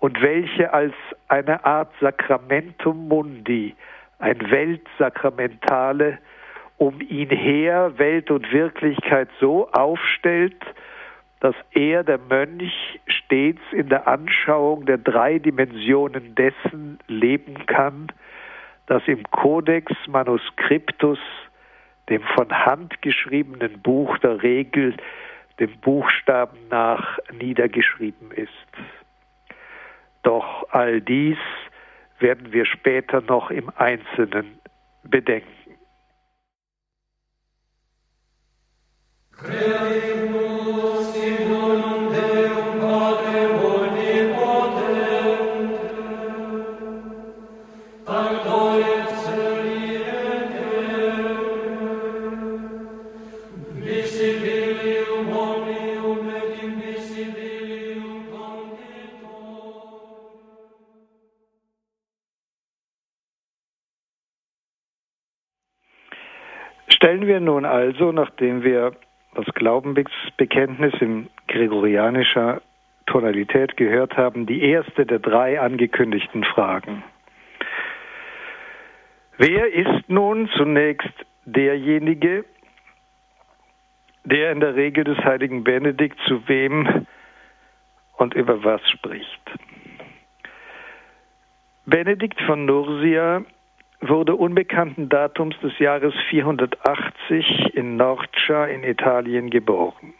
[0.02, 0.94] und welche als
[1.28, 3.76] eine Art Sacramentum Mundi,
[4.18, 6.18] ein Weltsakramentale,
[6.76, 10.60] um ihn her Welt und Wirklichkeit so aufstellt,
[11.38, 18.08] dass er, der Mönch, stets in der Anschauung der drei Dimensionen dessen leben kann,
[18.86, 21.20] das im Codex Manuscriptus,
[22.08, 24.96] dem von Hand geschriebenen Buch der Regel,
[25.60, 28.50] dem Buchstaben nach niedergeschrieben ist.
[30.22, 31.38] Doch all dies
[32.18, 34.60] werden wir später noch im Einzelnen
[35.04, 35.48] bedenken.
[67.02, 68.92] Stellen wir nun also, nachdem wir
[69.34, 72.62] das Glaubensbekenntnis in gregorianischer
[73.06, 77.02] Tonalität gehört haben, die erste der drei angekündigten Fragen.
[79.36, 81.12] Wer ist nun zunächst
[81.44, 82.44] derjenige,
[84.22, 87.08] der in der Regel des heiligen Benedikt zu wem
[88.16, 89.50] und über was spricht?
[91.84, 93.44] Benedikt von Nursia
[94.02, 100.14] wurde unbekannten Datums des Jahres 480 in Norcia in Italien geboren.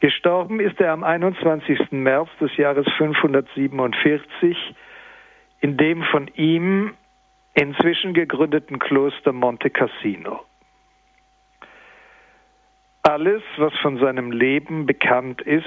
[0.00, 1.92] Gestorben ist er am 21.
[1.92, 4.74] März des Jahres 547
[5.60, 6.94] in dem von ihm
[7.54, 10.40] inzwischen gegründeten Kloster Monte Cassino.
[13.02, 15.66] Alles, was von seinem Leben bekannt ist,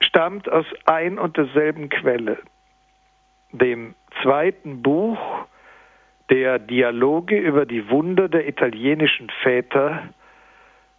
[0.00, 2.38] stammt aus ein und derselben Quelle,
[3.52, 5.18] dem zweiten Buch
[6.30, 10.08] der Dialoge über die Wunder der italienischen Väter,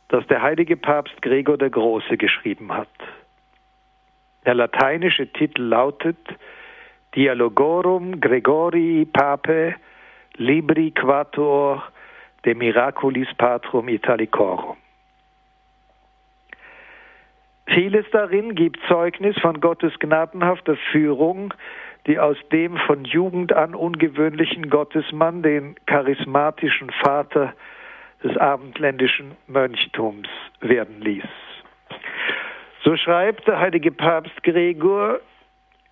[0.08, 2.90] das der heilige Papst Gregor der Große geschrieben hat.
[4.46, 6.18] Der lateinische Titel lautet
[7.16, 9.76] Dialogorum Gregorii Pape
[10.38, 11.84] Libri Quator
[12.46, 14.78] de Miraculis Patrum Italicorum.
[17.68, 21.54] Vieles darin gibt Zeugnis von Gottes gnadenhafter Führung
[22.08, 27.54] die aus dem von Jugend an ungewöhnlichen Gottesmann den charismatischen Vater
[28.24, 30.28] des abendländischen Mönchtums
[30.62, 31.24] werden ließ.
[32.84, 35.20] So schreibt der heilige Papst Gregor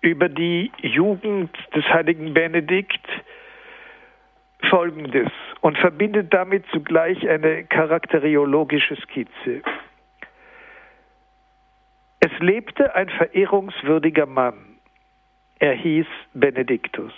[0.00, 3.06] über die Jugend des heiligen Benedikt
[4.68, 9.62] Folgendes und verbindet damit zugleich eine charakteriologische Skizze.
[12.20, 14.67] Es lebte ein verehrungswürdiger Mann,
[15.58, 17.12] er hieß Benediktus.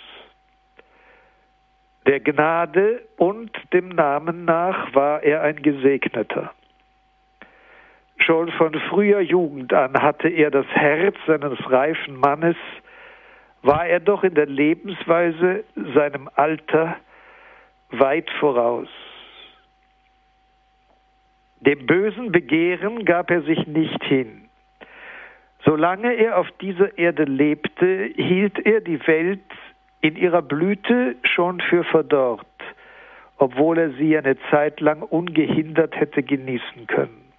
[2.07, 6.51] Der Gnade und dem Namen nach war er ein Gesegneter.
[8.17, 12.55] Schon von früher Jugend an hatte er das Herz seines reifen Mannes,
[13.61, 16.97] war er doch in der Lebensweise seinem Alter
[17.91, 18.87] weit voraus.
[21.59, 24.40] Dem bösen Begehren gab er sich nicht hin.
[25.63, 29.39] Solange er auf dieser Erde lebte, hielt er die Welt
[30.01, 32.45] in ihrer Blüte schon für verdorrt,
[33.37, 37.31] obwohl er sie eine Zeit lang ungehindert hätte genießen können.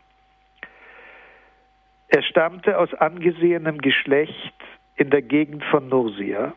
[2.08, 4.54] Er stammte aus angesehenem Geschlecht
[4.96, 6.54] in der Gegend von Nursia.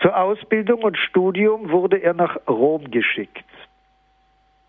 [0.00, 3.44] Zur Ausbildung und Studium wurde er nach Rom geschickt.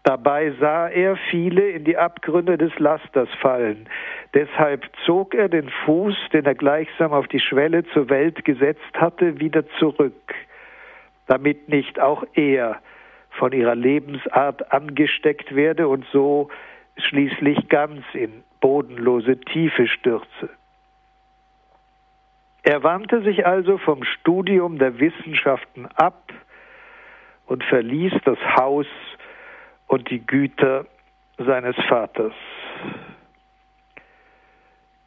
[0.10, 3.88] Dabei sah er viele in die Abgründe des Lasters fallen.
[4.34, 9.40] Deshalb zog er den Fuß, den er gleichsam auf die Schwelle zur Welt gesetzt hatte,
[9.40, 10.34] wieder zurück,
[11.28, 12.82] damit nicht auch er
[13.30, 16.50] von ihrer Lebensart angesteckt werde und so
[16.98, 20.50] schließlich ganz in bodenlose Tiefe stürze.
[22.64, 26.34] Er wandte sich also vom Studium der Wissenschaften ab
[27.46, 28.88] und verließ das Haus
[29.90, 30.86] und die Güter
[31.38, 32.34] seines Vaters.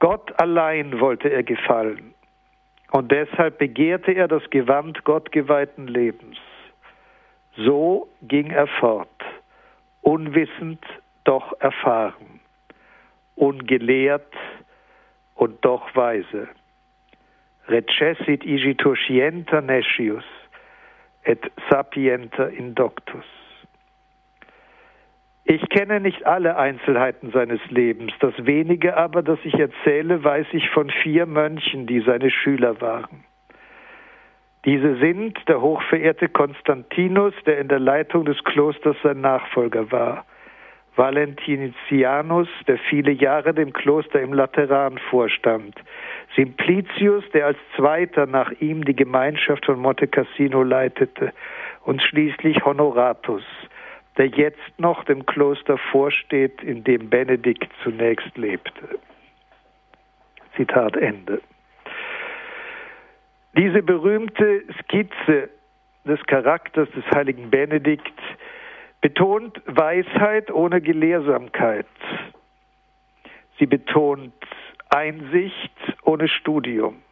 [0.00, 2.12] Gott allein wollte er gefallen.
[2.90, 6.36] Und deshalb begehrte er das Gewand gottgeweihten Lebens.
[7.56, 9.08] So ging er fort,
[10.02, 10.84] unwissend,
[11.24, 12.40] doch erfahren,
[13.36, 14.34] ungelehrt
[15.36, 16.48] und doch weise.
[17.68, 20.24] Recessit igitur scienta nescius
[21.22, 23.41] et sapienta indoctus.
[25.44, 28.12] Ich kenne nicht alle Einzelheiten seines Lebens.
[28.20, 33.24] Das wenige aber, das ich erzähle, weiß ich von vier Mönchen, die seine Schüler waren.
[34.64, 40.24] Diese sind der hochverehrte Konstantinus, der in der Leitung des Klosters sein Nachfolger war,
[40.94, 45.74] Valentinianus, der viele Jahre dem Kloster im Lateran vorstand,
[46.36, 51.32] Simplicius, der als Zweiter nach ihm die Gemeinschaft von Monte Cassino leitete,
[51.84, 53.42] und schließlich Honoratus,
[54.18, 58.98] der jetzt noch dem Kloster vorsteht, in dem Benedikt zunächst lebte.
[60.56, 61.40] Zitat Ende.
[63.56, 65.48] Diese berühmte Skizze
[66.04, 68.18] des Charakters des heiligen Benedikt
[69.00, 71.86] betont Weisheit ohne Gelehrsamkeit.
[73.58, 74.32] Sie betont
[74.90, 77.02] Einsicht ohne Studium.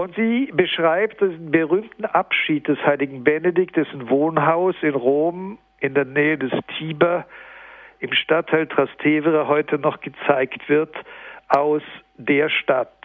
[0.00, 6.06] Und sie beschreibt den berühmten Abschied des heiligen Benedikt, dessen Wohnhaus in Rom in der
[6.06, 7.26] Nähe des Tiber
[7.98, 10.96] im Stadtteil Trastevere heute noch gezeigt wird,
[11.48, 11.82] aus
[12.16, 12.96] der Stadt,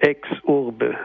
[0.00, 0.98] ex urbe.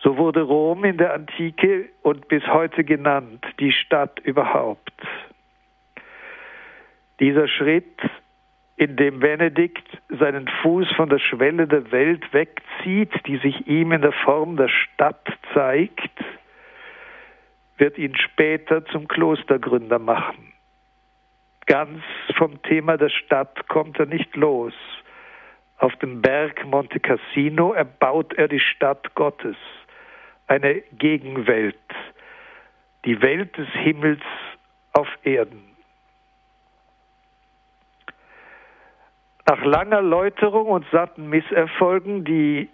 [0.00, 4.90] So wurde Rom in der Antike und bis heute genannt, die Stadt überhaupt.
[7.20, 8.00] Dieser Schritt
[8.78, 14.02] in dem Benedikt seinen Fuß von der Schwelle der Welt wegzieht, die sich ihm in
[14.02, 16.12] der Form der Stadt zeigt,
[17.76, 20.52] wird ihn später zum Klostergründer machen.
[21.66, 22.02] Ganz
[22.36, 24.74] vom Thema der Stadt kommt er nicht los.
[25.78, 29.56] Auf dem Berg Monte Cassino erbaut er die Stadt Gottes,
[30.46, 31.76] eine Gegenwelt,
[33.04, 34.22] die Welt des Himmels
[34.92, 35.67] auf Erden.
[39.48, 42.68] Nach langer Läuterung und satten Misserfolgen, die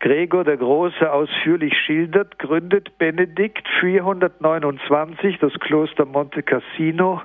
[0.00, 7.22] Gregor der Große ausführlich schildert, gründet Benedikt 429 das Kloster Monte Cassino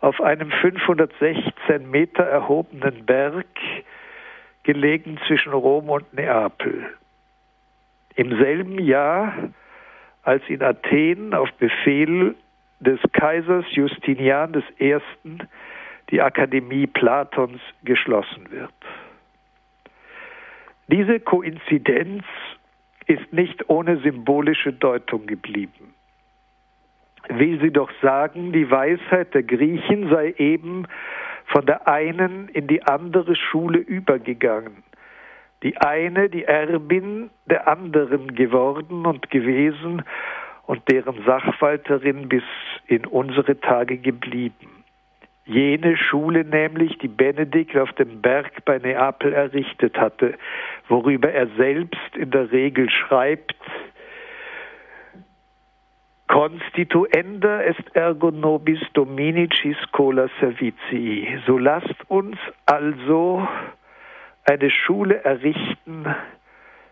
[0.00, 3.48] auf einem 516 Meter erhobenen Berg,
[4.62, 6.86] gelegen zwischen Rom und Neapel.
[8.14, 9.34] Im selben Jahr,
[10.22, 12.36] als in Athen auf Befehl
[12.78, 14.98] des Kaisers Justinian I
[16.10, 18.72] die Akademie Platons geschlossen wird.
[20.88, 22.24] Diese Koinzidenz
[23.06, 25.94] ist nicht ohne symbolische Deutung geblieben.
[27.28, 30.86] Will sie doch sagen, die Weisheit der Griechen sei eben
[31.46, 34.82] von der einen in die andere Schule übergegangen.
[35.62, 40.02] Die eine die Erbin der anderen geworden und gewesen
[40.66, 42.44] und deren Sachwalterin bis
[42.86, 44.77] in unsere Tage geblieben
[45.48, 50.34] jene Schule nämlich, die Benedikt auf dem Berg bei Neapel errichtet hatte,
[50.88, 53.56] worüber er selbst in der Regel schreibt,
[56.28, 61.38] Constituenda est ergo nobis dominici scola servitii.
[61.46, 62.36] So lasst uns
[62.66, 63.48] also
[64.44, 66.04] eine Schule errichten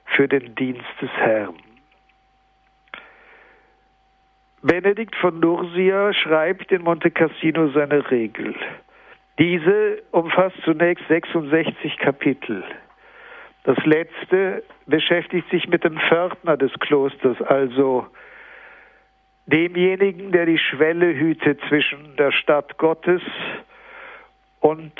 [0.06, 1.65] für den Dienst des Herrn.
[4.66, 8.52] Benedikt von Nursia schreibt in Monte Cassino seine Regel.
[9.38, 12.64] Diese umfasst zunächst 66 Kapitel.
[13.62, 18.08] Das letzte beschäftigt sich mit dem Pförtner des Klosters, also
[19.46, 23.22] demjenigen, der die Schwelle hütet zwischen der Stadt Gottes
[24.58, 24.92] und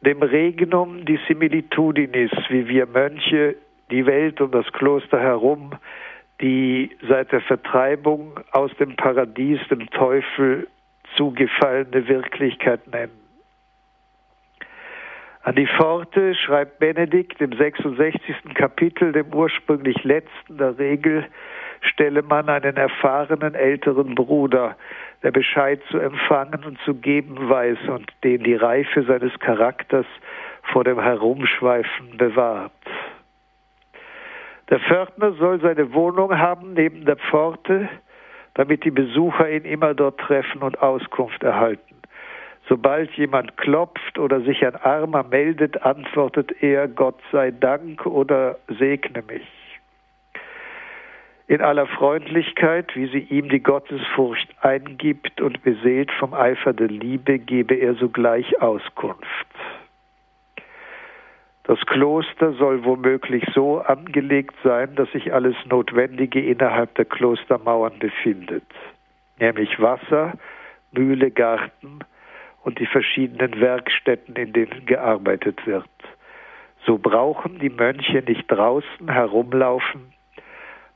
[0.00, 3.56] dem Regnum dissimilitudinis, wie wir Mönche
[3.90, 5.72] die Welt um das Kloster herum
[6.40, 10.68] die seit der Vertreibung aus dem Paradies dem Teufel
[11.16, 13.26] zugefallene Wirklichkeit nennen.
[15.42, 18.54] An die Pforte schreibt Benedikt im 66.
[18.54, 21.24] Kapitel, dem ursprünglich letzten der Regel,
[21.82, 24.76] stelle man einen erfahrenen älteren Bruder,
[25.22, 30.06] der Bescheid zu empfangen und zu geben weiß und den die Reife seines Charakters
[30.72, 32.72] vor dem Herumschweifen bewahrt.
[34.68, 37.88] Der Pförtner soll seine Wohnung haben neben der Pforte,
[38.54, 41.96] damit die Besucher ihn immer dort treffen und Auskunft erhalten.
[42.68, 49.22] Sobald jemand klopft oder sich ein Armer meldet, antwortet er Gott sei Dank oder segne
[49.22, 49.46] mich.
[51.46, 57.38] In aller Freundlichkeit, wie sie ihm die Gottesfurcht eingibt und beseelt vom Eifer der Liebe,
[57.38, 59.46] gebe er sogleich Auskunft.
[61.66, 68.62] Das Kloster soll womöglich so angelegt sein, dass sich alles Notwendige innerhalb der Klostermauern befindet,
[69.40, 70.34] nämlich Wasser,
[70.92, 71.98] Mühle, Garten
[72.62, 75.90] und die verschiedenen Werkstätten, in denen gearbeitet wird.
[76.84, 80.12] So brauchen die Mönche nicht draußen herumlaufen,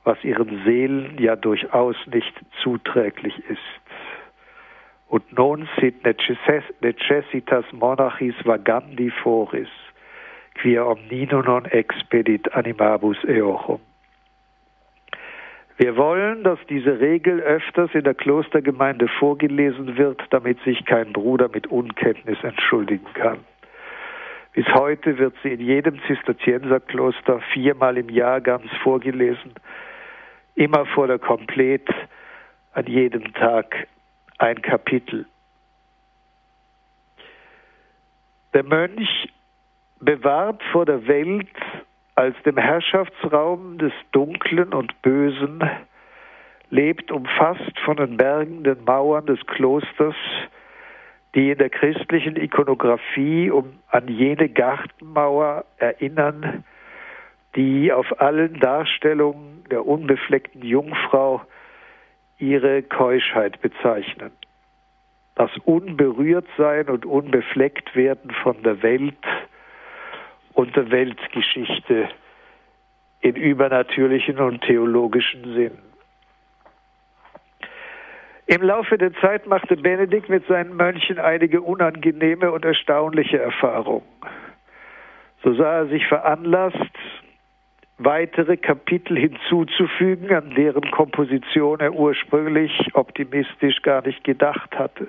[0.05, 3.59] was ihren Seelen ja durchaus nicht zuträglich ist.
[5.09, 9.69] Und non sit necessitas monachis vagandi foris,
[10.61, 13.81] quia omnino non expedit animabus eochum.
[15.79, 21.49] Wir wollen, dass diese Regel öfters in der Klostergemeinde vorgelesen wird, damit sich kein Bruder
[21.49, 23.39] mit Unkenntnis entschuldigen kann.
[24.53, 29.55] Bis heute wird sie in jedem Zisterzienserkloster viermal im Jahr ganz vorgelesen,
[30.55, 31.89] immer vor der Komplett,
[32.75, 33.87] an jedem Tag
[34.37, 35.25] ein Kapitel.
[38.53, 39.29] Der Mönch
[40.01, 41.49] bewahrt vor der Welt
[42.15, 45.63] als dem Herrschaftsraum des Dunklen und Bösen,
[46.71, 50.15] lebt umfasst von den bergenden Mauern des Klosters,
[51.35, 56.65] die in der christlichen Ikonografie um an jene Gartenmauer erinnern,
[57.57, 61.43] die auf allen Darstellungen der unbefleckten Jungfrau
[62.39, 64.33] ihre Keuschheit bezeichnen.
[65.35, 69.17] Das Unberührtsein und unbefleckt werden von der Welt
[70.55, 72.09] und der Weltgeschichte
[73.21, 75.79] in übernatürlichen und theologischen Sinn.
[78.47, 84.03] Im Laufe der Zeit machte Benedikt mit seinen Mönchen einige unangenehme und erstaunliche Erfahrungen.
[85.45, 86.77] So sah er sich veranlasst,
[87.99, 95.09] weitere Kapitel hinzuzufügen, an deren Komposition er ursprünglich optimistisch gar nicht gedacht hatte.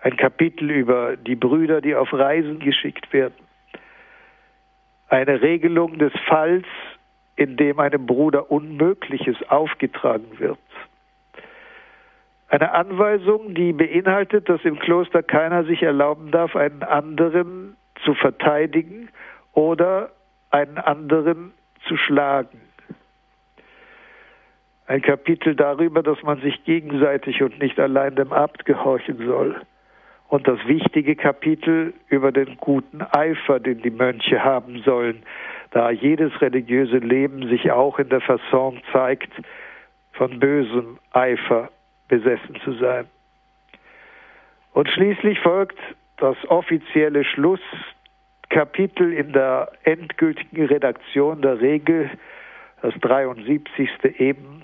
[0.00, 3.43] Ein Kapitel über die Brüder, die auf Reisen geschickt werden.
[5.08, 6.66] Eine Regelung des Falls,
[7.36, 10.58] in dem einem Bruder Unmögliches aufgetragen wird.
[12.48, 19.08] Eine Anweisung, die beinhaltet, dass im Kloster keiner sich erlauben darf, einen anderen zu verteidigen
[19.52, 20.12] oder
[20.50, 21.52] einen anderen
[21.88, 22.60] zu schlagen.
[24.86, 29.60] Ein Kapitel darüber, dass man sich gegenseitig und nicht allein dem Abt gehorchen soll.
[30.34, 35.22] Und das wichtige Kapitel über den guten Eifer, den die Mönche haben sollen,
[35.70, 39.30] da jedes religiöse Leben sich auch in der Fasson zeigt,
[40.10, 41.70] von bösem Eifer
[42.08, 43.04] besessen zu sein.
[44.72, 45.78] Und schließlich folgt
[46.16, 47.62] das offizielle Schluss
[48.48, 52.10] Kapitel in der endgültigen Redaktion der Regel,
[52.82, 53.88] das 73.
[54.18, 54.63] eben,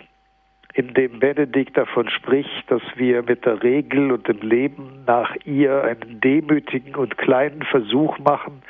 [0.74, 5.82] in dem Benedikt davon spricht, dass wir mit der Regel und dem Leben nach ihr
[5.82, 8.62] einen demütigen und kleinen Versuch machen,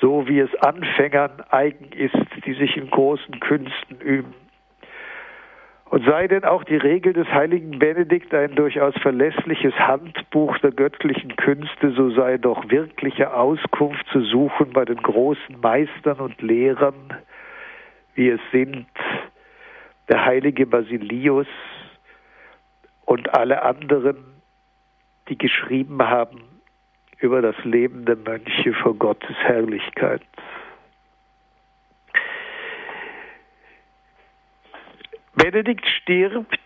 [0.00, 4.34] so wie es Anfängern eigen ist, die sich in großen Künsten üben.
[5.88, 11.36] Und sei denn auch die Regel des heiligen Benedikt ein durchaus verlässliches Handbuch der göttlichen
[11.36, 17.14] Künste, so sei doch wirkliche Auskunft zu suchen bei den großen Meistern und Lehrern,
[18.16, 18.86] wie es sind
[20.08, 21.46] der heilige Basilius
[23.04, 24.16] und alle anderen,
[25.28, 26.42] die geschrieben haben
[27.18, 30.22] über das Leben der Mönche vor Gottes Herrlichkeit.
[35.34, 36.60] Benedikt stirbt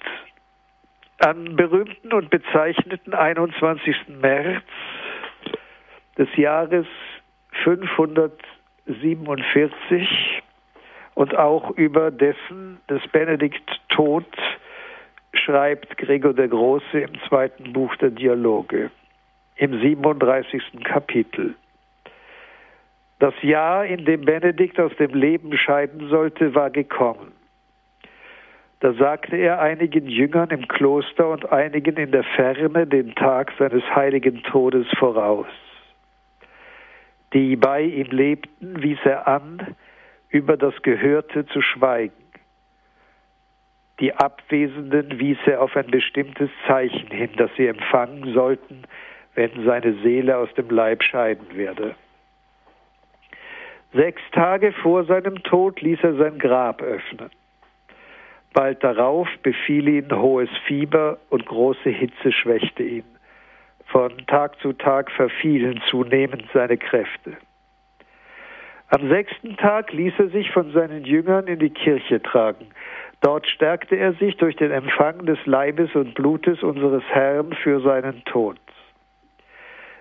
[1.18, 3.96] am berühmten und bezeichneten 21.
[4.08, 4.64] März
[6.16, 6.86] des Jahres
[7.64, 10.42] 547
[11.20, 14.24] und auch über dessen des Benedikt Tod
[15.34, 18.90] schreibt Gregor der Große im zweiten Buch der Dialoge,
[19.56, 20.82] im 37.
[20.82, 21.56] Kapitel.
[23.18, 27.32] Das Jahr, in dem Benedikt aus dem Leben scheiden sollte, war gekommen.
[28.80, 33.82] Da sagte er einigen Jüngern im Kloster und einigen in der Ferne den Tag seines
[33.94, 35.48] heiligen Todes voraus.
[37.34, 39.76] Die bei ihm lebten, wies er an,
[40.30, 42.14] über das Gehörte zu schweigen.
[44.00, 48.84] Die Abwesenden wies er auf ein bestimmtes Zeichen hin, das sie empfangen sollten,
[49.34, 51.94] wenn seine Seele aus dem Leib scheiden werde.
[53.92, 57.30] Sechs Tage vor seinem Tod ließ er sein Grab öffnen.
[58.52, 63.04] Bald darauf befiel ihn hohes Fieber und große Hitze schwächte ihn.
[63.86, 67.36] Von Tag zu Tag verfielen zunehmend seine Kräfte.
[68.92, 72.66] Am sechsten Tag ließ er sich von seinen Jüngern in die Kirche tragen.
[73.20, 78.24] Dort stärkte er sich durch den Empfang des Leibes und Blutes unseres Herrn für seinen
[78.24, 78.58] Tod.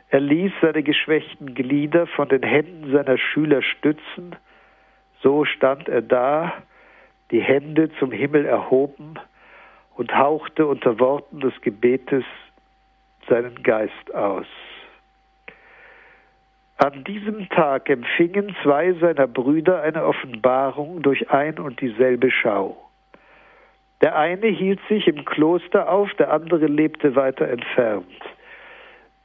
[0.10, 4.36] Er ließ seine geschwächten Glieder von den Händen seiner Schüler stützen.
[5.22, 6.54] So stand er da,
[7.30, 9.20] die Hände zum Himmel erhoben
[9.98, 12.24] und hauchte unter Worten des Gebetes
[13.28, 14.48] seinen Geist aus.
[16.82, 22.78] An diesem Tag empfingen zwei seiner Brüder eine Offenbarung durch ein und dieselbe Schau.
[24.00, 28.06] Der eine hielt sich im Kloster auf, der andere lebte weiter entfernt.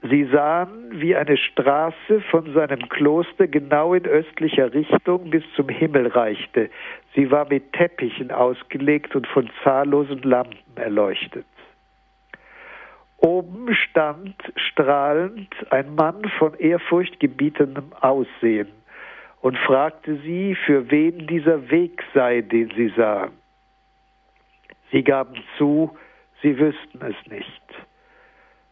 [0.02, 6.08] Sie sahen, wie eine Straße von seinem Kloster genau in östlicher Richtung bis zum Himmel
[6.08, 6.70] reichte.
[7.14, 11.46] Sie war mit Teppichen ausgelegt und von zahllosen Lampen erleuchtet.
[13.24, 18.68] Oben stand strahlend ein Mann von ehrfurchtgebietendem Aussehen
[19.40, 23.30] und fragte sie, für wen dieser Weg sei, den sie sahen.
[24.92, 25.96] Sie gaben zu,
[26.42, 27.62] sie wüssten es nicht.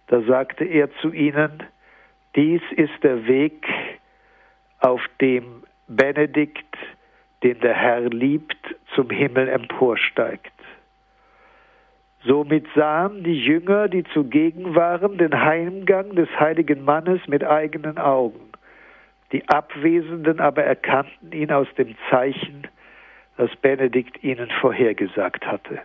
[0.09, 1.62] Da sagte er zu ihnen,
[2.36, 3.66] dies ist der Weg,
[4.80, 6.76] auf dem Benedikt,
[7.42, 10.53] den der Herr liebt, zum Himmel emporsteigt.
[12.24, 18.52] Somit sahen die Jünger, die zugegen waren, den Heimgang des heiligen Mannes mit eigenen Augen.
[19.32, 22.68] Die Abwesenden aber erkannten ihn aus dem Zeichen,
[23.36, 25.80] das Benedikt ihnen vorhergesagt hatte.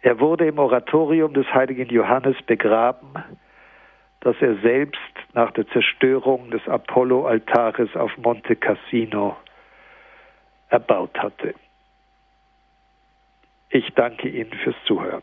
[0.00, 3.12] Er wurde im Oratorium des heiligen Johannes begraben,
[4.20, 5.00] das er selbst
[5.34, 9.36] nach der Zerstörung des Apollo-Altares auf Monte Cassino
[10.68, 11.54] erbaut hatte.
[13.76, 15.22] Ich danke Ihnen fürs Zuhören.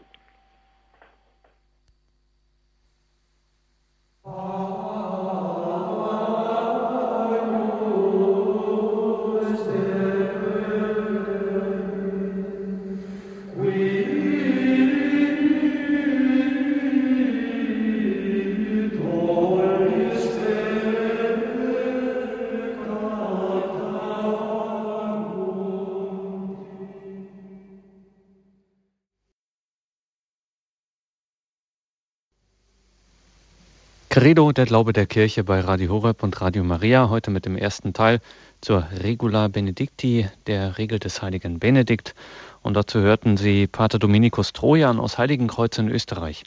[34.14, 37.94] Credo, der Glaube der Kirche bei Radio Horeb und Radio Maria, heute mit dem ersten
[37.94, 38.20] Teil
[38.62, 42.14] zur Regula Benedicti, der Regel des heiligen Benedikt.
[42.62, 46.44] Und dazu hörten Sie Pater Dominikus Trojan aus Heiligenkreuz in Österreich.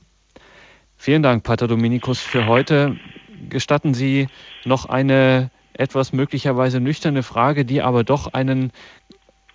[0.97, 3.01] Vielen Dank, Pater Dominikus, für heute.
[3.49, 4.29] Gestatten Sie
[4.65, 8.71] noch eine etwas möglicherweise nüchterne Frage, die aber doch einen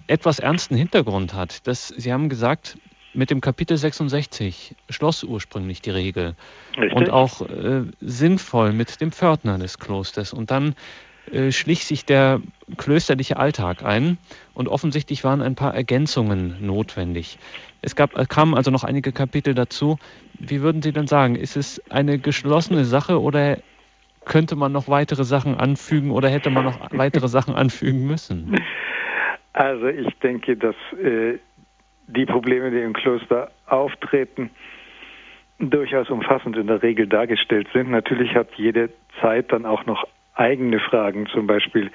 [0.08, 1.66] etwas ernsten Hintergrund hat.
[1.66, 2.78] Das, Sie haben gesagt,
[3.14, 6.36] mit dem Kapitel 66 schloss ursprünglich die Regel
[6.78, 6.94] Richtig.
[6.94, 10.34] und auch äh, sinnvoll mit dem Pförtner des Klosters.
[10.34, 10.76] Und dann
[11.32, 12.42] äh, schlich sich der
[12.78, 14.18] klösterliche Alltag ein
[14.54, 17.38] und offensichtlich waren ein paar Ergänzungen notwendig.
[17.82, 19.98] Es gab, äh, kamen also noch einige Kapitel dazu.
[20.40, 23.58] Wie würden Sie denn sagen, ist es eine geschlossene Sache oder
[24.26, 28.56] könnte man noch weitere Sachen anfügen oder hätte man noch weitere Sachen anfügen müssen?
[29.54, 31.38] Also ich denke, dass äh,
[32.16, 34.50] die Probleme, die im Kloster auftreten,
[35.60, 37.92] durchaus umfassend in der Regel dargestellt sind.
[37.92, 38.90] Natürlich hat jede
[39.22, 40.06] Zeit dann auch noch
[40.36, 41.28] eigene Fragen.
[41.28, 41.92] Zum Beispiel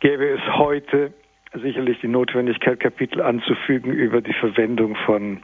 [0.00, 1.12] gäbe es heute
[1.54, 5.40] sicherlich die Notwendigkeit, Kapitel anzufügen über die Verwendung von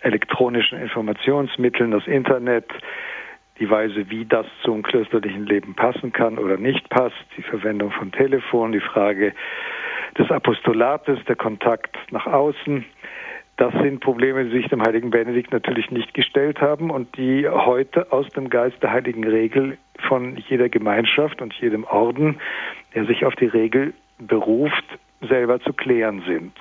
[0.00, 2.66] elektronischen Informationsmitteln, das Internet,
[3.58, 8.12] die Weise, wie das zum klösterlichen Leben passen kann oder nicht passt, die Verwendung von
[8.12, 9.32] Telefon, die Frage
[10.16, 12.84] des Apostolates, der Kontakt nach außen,
[13.58, 18.12] das sind Probleme, die sich dem heiligen Benedikt natürlich nicht gestellt haben und die heute
[18.12, 19.76] aus dem Geist der heiligen Regel
[20.08, 22.38] von jeder Gemeinschaft und jedem Orden,
[22.94, 24.84] der sich auf die Regel beruft,
[25.28, 26.52] selber zu klären sind.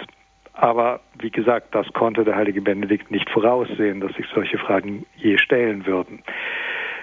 [0.54, 5.38] Aber wie gesagt, das konnte der heilige Benedikt nicht voraussehen, dass sich solche Fragen je
[5.38, 6.24] stellen würden.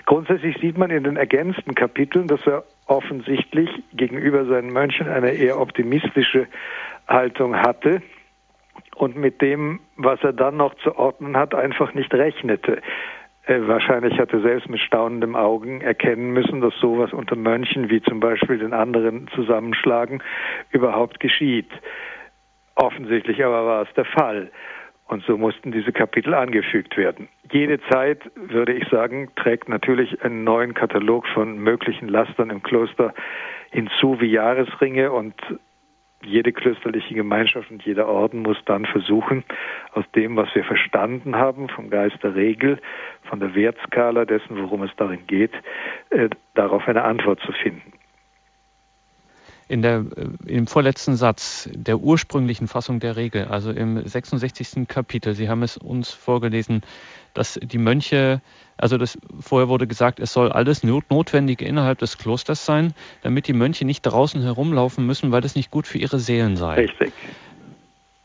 [0.07, 5.61] Grundsätzlich sieht man in den ergänzten Kapiteln, dass er offensichtlich gegenüber seinen Mönchen eine eher
[5.61, 6.49] optimistische
[7.07, 8.03] Haltung hatte
[8.95, 12.81] und mit dem, was er dann noch zu ordnen hat, einfach nicht rechnete.
[13.47, 18.21] Äh, wahrscheinlich hatte selbst mit staunendem Augen erkennen müssen, dass sowas unter Mönchen wie zum
[18.21, 20.23] Beispiel den anderen zusammenschlagen
[20.71, 21.71] überhaupt geschieht.
[22.75, 24.51] Offensichtlich aber war es der Fall.
[25.07, 27.29] Und so mussten diese Kapitel angefügt werden.
[27.53, 33.13] Jede Zeit, würde ich sagen, trägt natürlich einen neuen Katalog von möglichen Lastern im Kloster
[33.71, 35.35] hinzu wie Jahresringe und
[36.27, 39.45] jede klösterliche Gemeinschaft und jeder Orden muss dann versuchen,
[39.93, 42.79] aus dem, was wir verstanden haben, vom Geist der Regel,
[43.25, 45.53] von der Wertskala dessen, worum es darin geht,
[46.11, 47.93] äh, darauf eine Antwort zu finden.
[49.67, 54.87] In der, äh, Im vorletzten Satz der ursprünglichen Fassung der Regel, also im 66.
[54.87, 56.83] Kapitel, Sie haben es uns vorgelesen,
[57.33, 58.43] dass die Mönche,
[58.77, 63.53] also das, vorher wurde gesagt, es soll alles Notwendige innerhalb des Klosters sein, damit die
[63.53, 66.75] Mönche nicht draußen herumlaufen müssen, weil das nicht gut für ihre Seelen sei.
[66.75, 67.13] Richtig.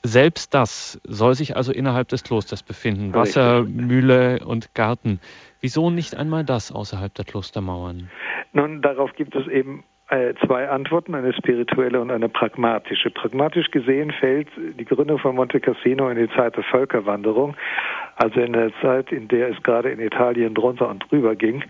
[0.02, 3.14] Selbst das soll sich also innerhalb des Klosters befinden.
[3.14, 5.20] Wasser, Mühle und Garten.
[5.60, 8.10] Wieso nicht einmal das außerhalb der Klostermauern?
[8.54, 13.12] Nun, darauf gibt es eben äh, zwei Antworten, eine spirituelle und eine pragmatische.
[13.12, 17.56] Pragmatisch gesehen fällt die Gründung von Monte Cassino in die Zeit der Völkerwanderung,
[18.20, 21.64] also in der Zeit, in der es gerade in Italien drunter und drüber ging.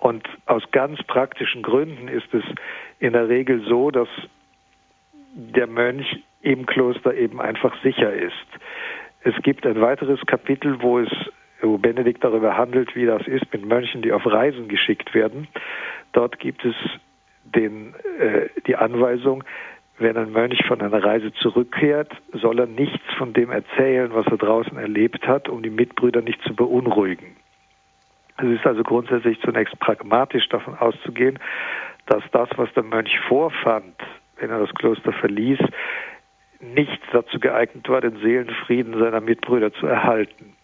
[0.00, 2.44] Und aus ganz praktischen Gründen ist es
[2.98, 4.08] in der Regel so, dass
[5.34, 8.32] der Mönch im Kloster eben einfach sicher ist.
[9.20, 11.10] Es gibt ein weiteres Kapitel, wo es
[11.60, 15.48] wo Benedikt darüber handelt, wie das ist mit Mönchen, die auf Reisen geschickt werden.
[16.12, 16.74] Dort gibt es
[17.44, 19.44] den, äh, die Anweisung,
[19.98, 24.36] wenn ein Mönch von einer Reise zurückkehrt, soll er nichts von dem erzählen, was er
[24.36, 27.36] draußen erlebt hat, um die Mitbrüder nicht zu beunruhigen.
[28.38, 31.38] Es ist also grundsätzlich zunächst pragmatisch davon auszugehen,
[32.06, 33.94] dass das, was der Mönch vorfand,
[34.38, 35.58] wenn er das Kloster verließ,
[36.60, 40.55] nicht dazu geeignet war, den Seelenfrieden seiner Mitbrüder zu erhalten.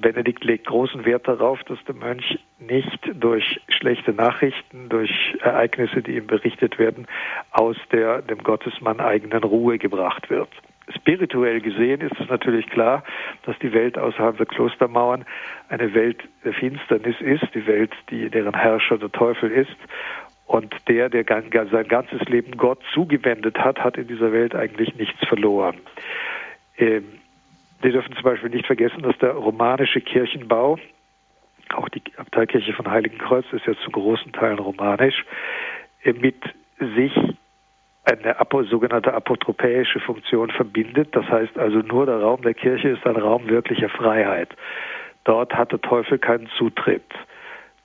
[0.00, 5.10] Benedikt legt großen Wert darauf, dass der Mönch nicht durch schlechte Nachrichten, durch
[5.40, 7.06] Ereignisse, die ihm berichtet werden,
[7.50, 10.48] aus der dem Gottesmann eigenen Ruhe gebracht wird.
[10.94, 13.04] Spirituell gesehen ist es natürlich klar,
[13.44, 15.24] dass die Welt außerhalb der Klostermauern
[15.68, 19.76] eine Welt der Finsternis ist, die Welt, die deren Herrscher der Teufel ist
[20.46, 25.26] und der, der sein ganzes Leben Gott zugewendet hat, hat in dieser Welt eigentlich nichts
[25.26, 25.76] verloren.
[26.76, 27.21] Ähm,
[27.82, 30.78] wir dürfen zum Beispiel nicht vergessen, dass der romanische Kirchenbau,
[31.74, 35.24] auch die Abteikirche von Heiligenkreuz ist ja zu großen Teilen romanisch,
[36.04, 36.36] äh, mit
[36.78, 37.12] sich
[38.04, 38.36] eine
[38.68, 41.14] sogenannte apotropäische Funktion verbindet.
[41.14, 44.48] Das heißt also nur der Raum der Kirche ist ein Raum wirklicher Freiheit.
[45.24, 47.04] Dort hat der Teufel keinen Zutritt.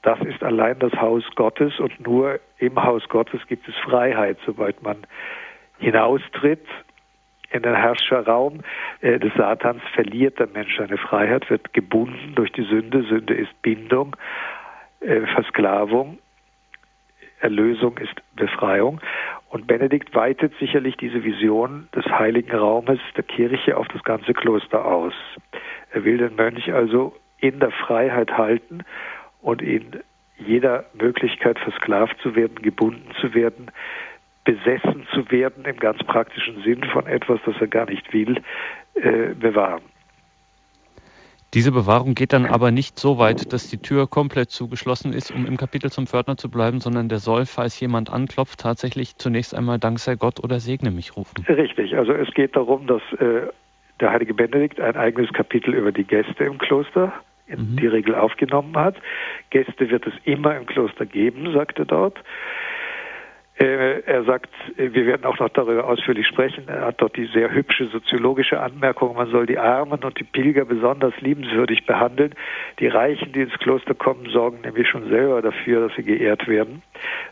[0.01, 4.81] Das ist allein das Haus Gottes und nur im Haus Gottes gibt es Freiheit, sobald
[4.81, 5.05] man
[5.79, 6.65] hinaustritt
[7.51, 8.61] in den Herrscherraum
[9.01, 13.03] äh, des Satans verliert der Mensch seine Freiheit, wird gebunden durch die Sünde.
[13.03, 14.15] Sünde ist Bindung,
[14.99, 16.19] äh, Versklavung.
[17.39, 18.99] Erlösung ist Befreiung.
[19.49, 24.83] Und Benedikt weitet sicherlich diese Vision des heiligen Raumes der Kirche auf das ganze Kloster
[24.83, 25.13] aus.
[25.91, 28.83] Er will den Mönch also in der Freiheit halten
[29.41, 30.01] und in
[30.37, 33.71] jeder Möglichkeit versklavt zu werden, gebunden zu werden,
[34.47, 38.41] besessen zu werden im ganz praktischen Sinn von etwas, das er gar nicht will,
[38.95, 39.81] äh, bewahren.
[41.53, 45.45] Diese Bewahrung geht dann aber nicht so weit, dass die Tür komplett zugeschlossen ist, um
[45.45, 49.79] im Kapitel zum Pförtner zu bleiben, sondern der soll, falls jemand anklopft, tatsächlich zunächst einmal
[49.79, 51.45] Dank sei Gott oder segne mich rufen.
[51.47, 53.47] Richtig, also es geht darum, dass äh,
[53.99, 57.11] der heilige Benedikt ein eigenes Kapitel über die Gäste im Kloster
[57.47, 57.77] in mhm.
[57.77, 58.95] die Regel aufgenommen hat.
[59.49, 62.21] Gäste wird es immer im Kloster geben, sagt er dort.
[63.59, 66.65] Äh, er sagt, wir werden auch noch darüber ausführlich sprechen.
[66.67, 70.65] Er hat dort die sehr hübsche soziologische Anmerkung, man soll die Armen und die Pilger
[70.65, 72.35] besonders liebenswürdig behandeln.
[72.79, 76.83] Die Reichen, die ins Kloster kommen, sorgen nämlich schon selber dafür, dass sie geehrt werden.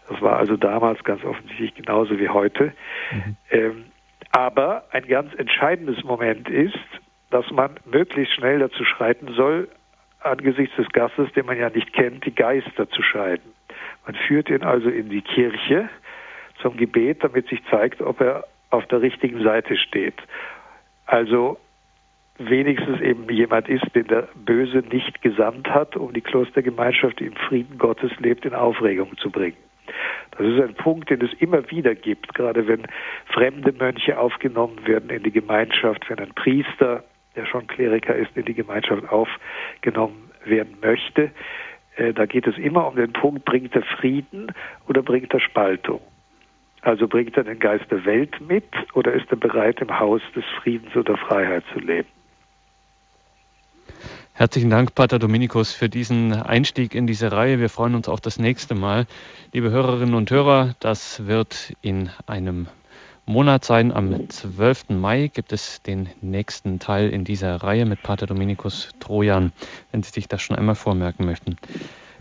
[0.09, 2.73] Das war also damals ganz offensichtlich genauso wie heute.
[3.11, 3.37] Mhm.
[3.51, 3.85] Ähm,
[4.31, 6.79] aber ein ganz entscheidendes Moment ist,
[7.29, 9.67] dass man möglichst schnell dazu schreiten soll,
[10.21, 13.53] angesichts des Gastes, den man ja nicht kennt, die Geister zu scheiden.
[14.05, 15.89] Man führt ihn also in die Kirche
[16.65, 20.15] zum Gebet, damit sich zeigt, ob er auf der richtigen Seite steht.
[21.05, 21.59] Also
[22.39, 27.35] wenigstens eben jemand ist, den der Böse nicht gesandt hat, um die Klostergemeinschaft, die im
[27.35, 29.57] Frieden Gottes lebt, in Aufregung zu bringen.
[30.31, 32.87] Das ist ein Punkt, den es immer wieder gibt, gerade wenn
[33.27, 37.03] fremde Mönche aufgenommen werden in die Gemeinschaft, wenn ein Priester
[37.35, 41.31] der schon Kleriker ist, in die Gemeinschaft aufgenommen werden möchte.
[41.97, 44.51] Äh, da geht es immer um den Punkt, bringt er Frieden
[44.87, 46.01] oder bringt er Spaltung?
[46.85, 48.63] Also bringt er den Geist der Welt mit
[48.93, 52.07] oder ist er bereit, im Haus des Friedens oder Freiheit zu leben?
[54.33, 57.59] Herzlichen Dank, Pater Dominikus, für diesen Einstieg in diese Reihe.
[57.59, 59.07] Wir freuen uns auf das nächste Mal.
[59.51, 62.67] Liebe Hörerinnen und Hörer, das wird in einem
[63.25, 63.91] Monat sein.
[63.91, 64.89] Am 12.
[64.89, 69.53] Mai gibt es den nächsten Teil in dieser Reihe mit Pater Dominikus Trojan,
[69.91, 71.57] wenn Sie sich das schon einmal vormerken möchten.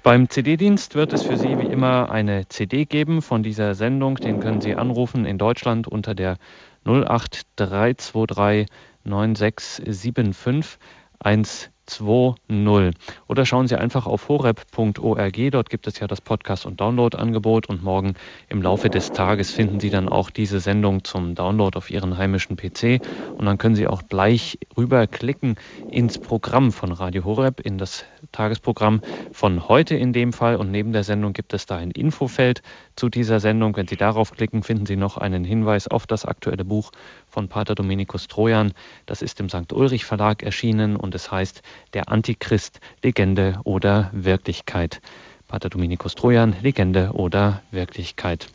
[0.05, 4.17] Beim CD-Dienst wird es für Sie wie immer eine CD geben von dieser Sendung.
[4.17, 6.37] Den können Sie anrufen in Deutschland unter der
[6.85, 8.67] 08323
[9.05, 12.95] 9675 020.
[13.29, 15.51] Oder schauen Sie einfach auf horeb.org.
[15.51, 17.69] Dort gibt es ja das Podcast- und Download-Angebot.
[17.69, 18.15] Und morgen
[18.49, 22.57] im Laufe des Tages finden Sie dann auch diese Sendung zum Download auf Ihren heimischen
[22.57, 23.01] PC.
[23.37, 25.57] Und dann können Sie auch gleich rüberklicken
[25.91, 30.57] ins Programm von Radio Horeb, in das Tagesprogramm von heute in dem Fall.
[30.57, 32.63] Und neben der Sendung gibt es da ein Infofeld
[32.97, 33.77] zu dieser Sendung.
[33.77, 36.91] Wenn Sie darauf klicken, finden Sie noch einen Hinweis auf das aktuelle Buch
[37.29, 38.73] von Pater Dominikus Trojan.
[39.07, 39.73] Das ist im St.
[39.73, 45.01] Ulrich Verlag erschienen und es heißt Der Antichrist, Legende oder Wirklichkeit.
[45.49, 48.49] Pater Dominikus Trojan, Legende oder Wirklichkeit.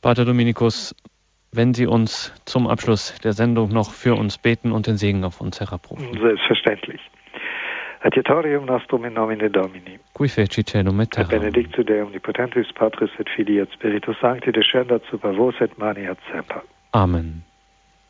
[0.00, 0.94] Pater Dominikus,
[1.52, 5.40] wenn Sie uns zum Abschluss der Sendung noch für uns beten und den Segen auf
[5.40, 6.18] uns herabrufen.
[6.20, 7.00] Selbstverständlich.
[8.04, 9.98] Adiatorium nostrum in nomine Domini.
[10.12, 11.28] Qui feci celum et terra.
[11.28, 16.18] Benedictus Deum omnipotentis Patris et Filii et Spiritus Sancti descendat super vos et mani et
[16.32, 16.62] semper.
[16.92, 17.42] Amen.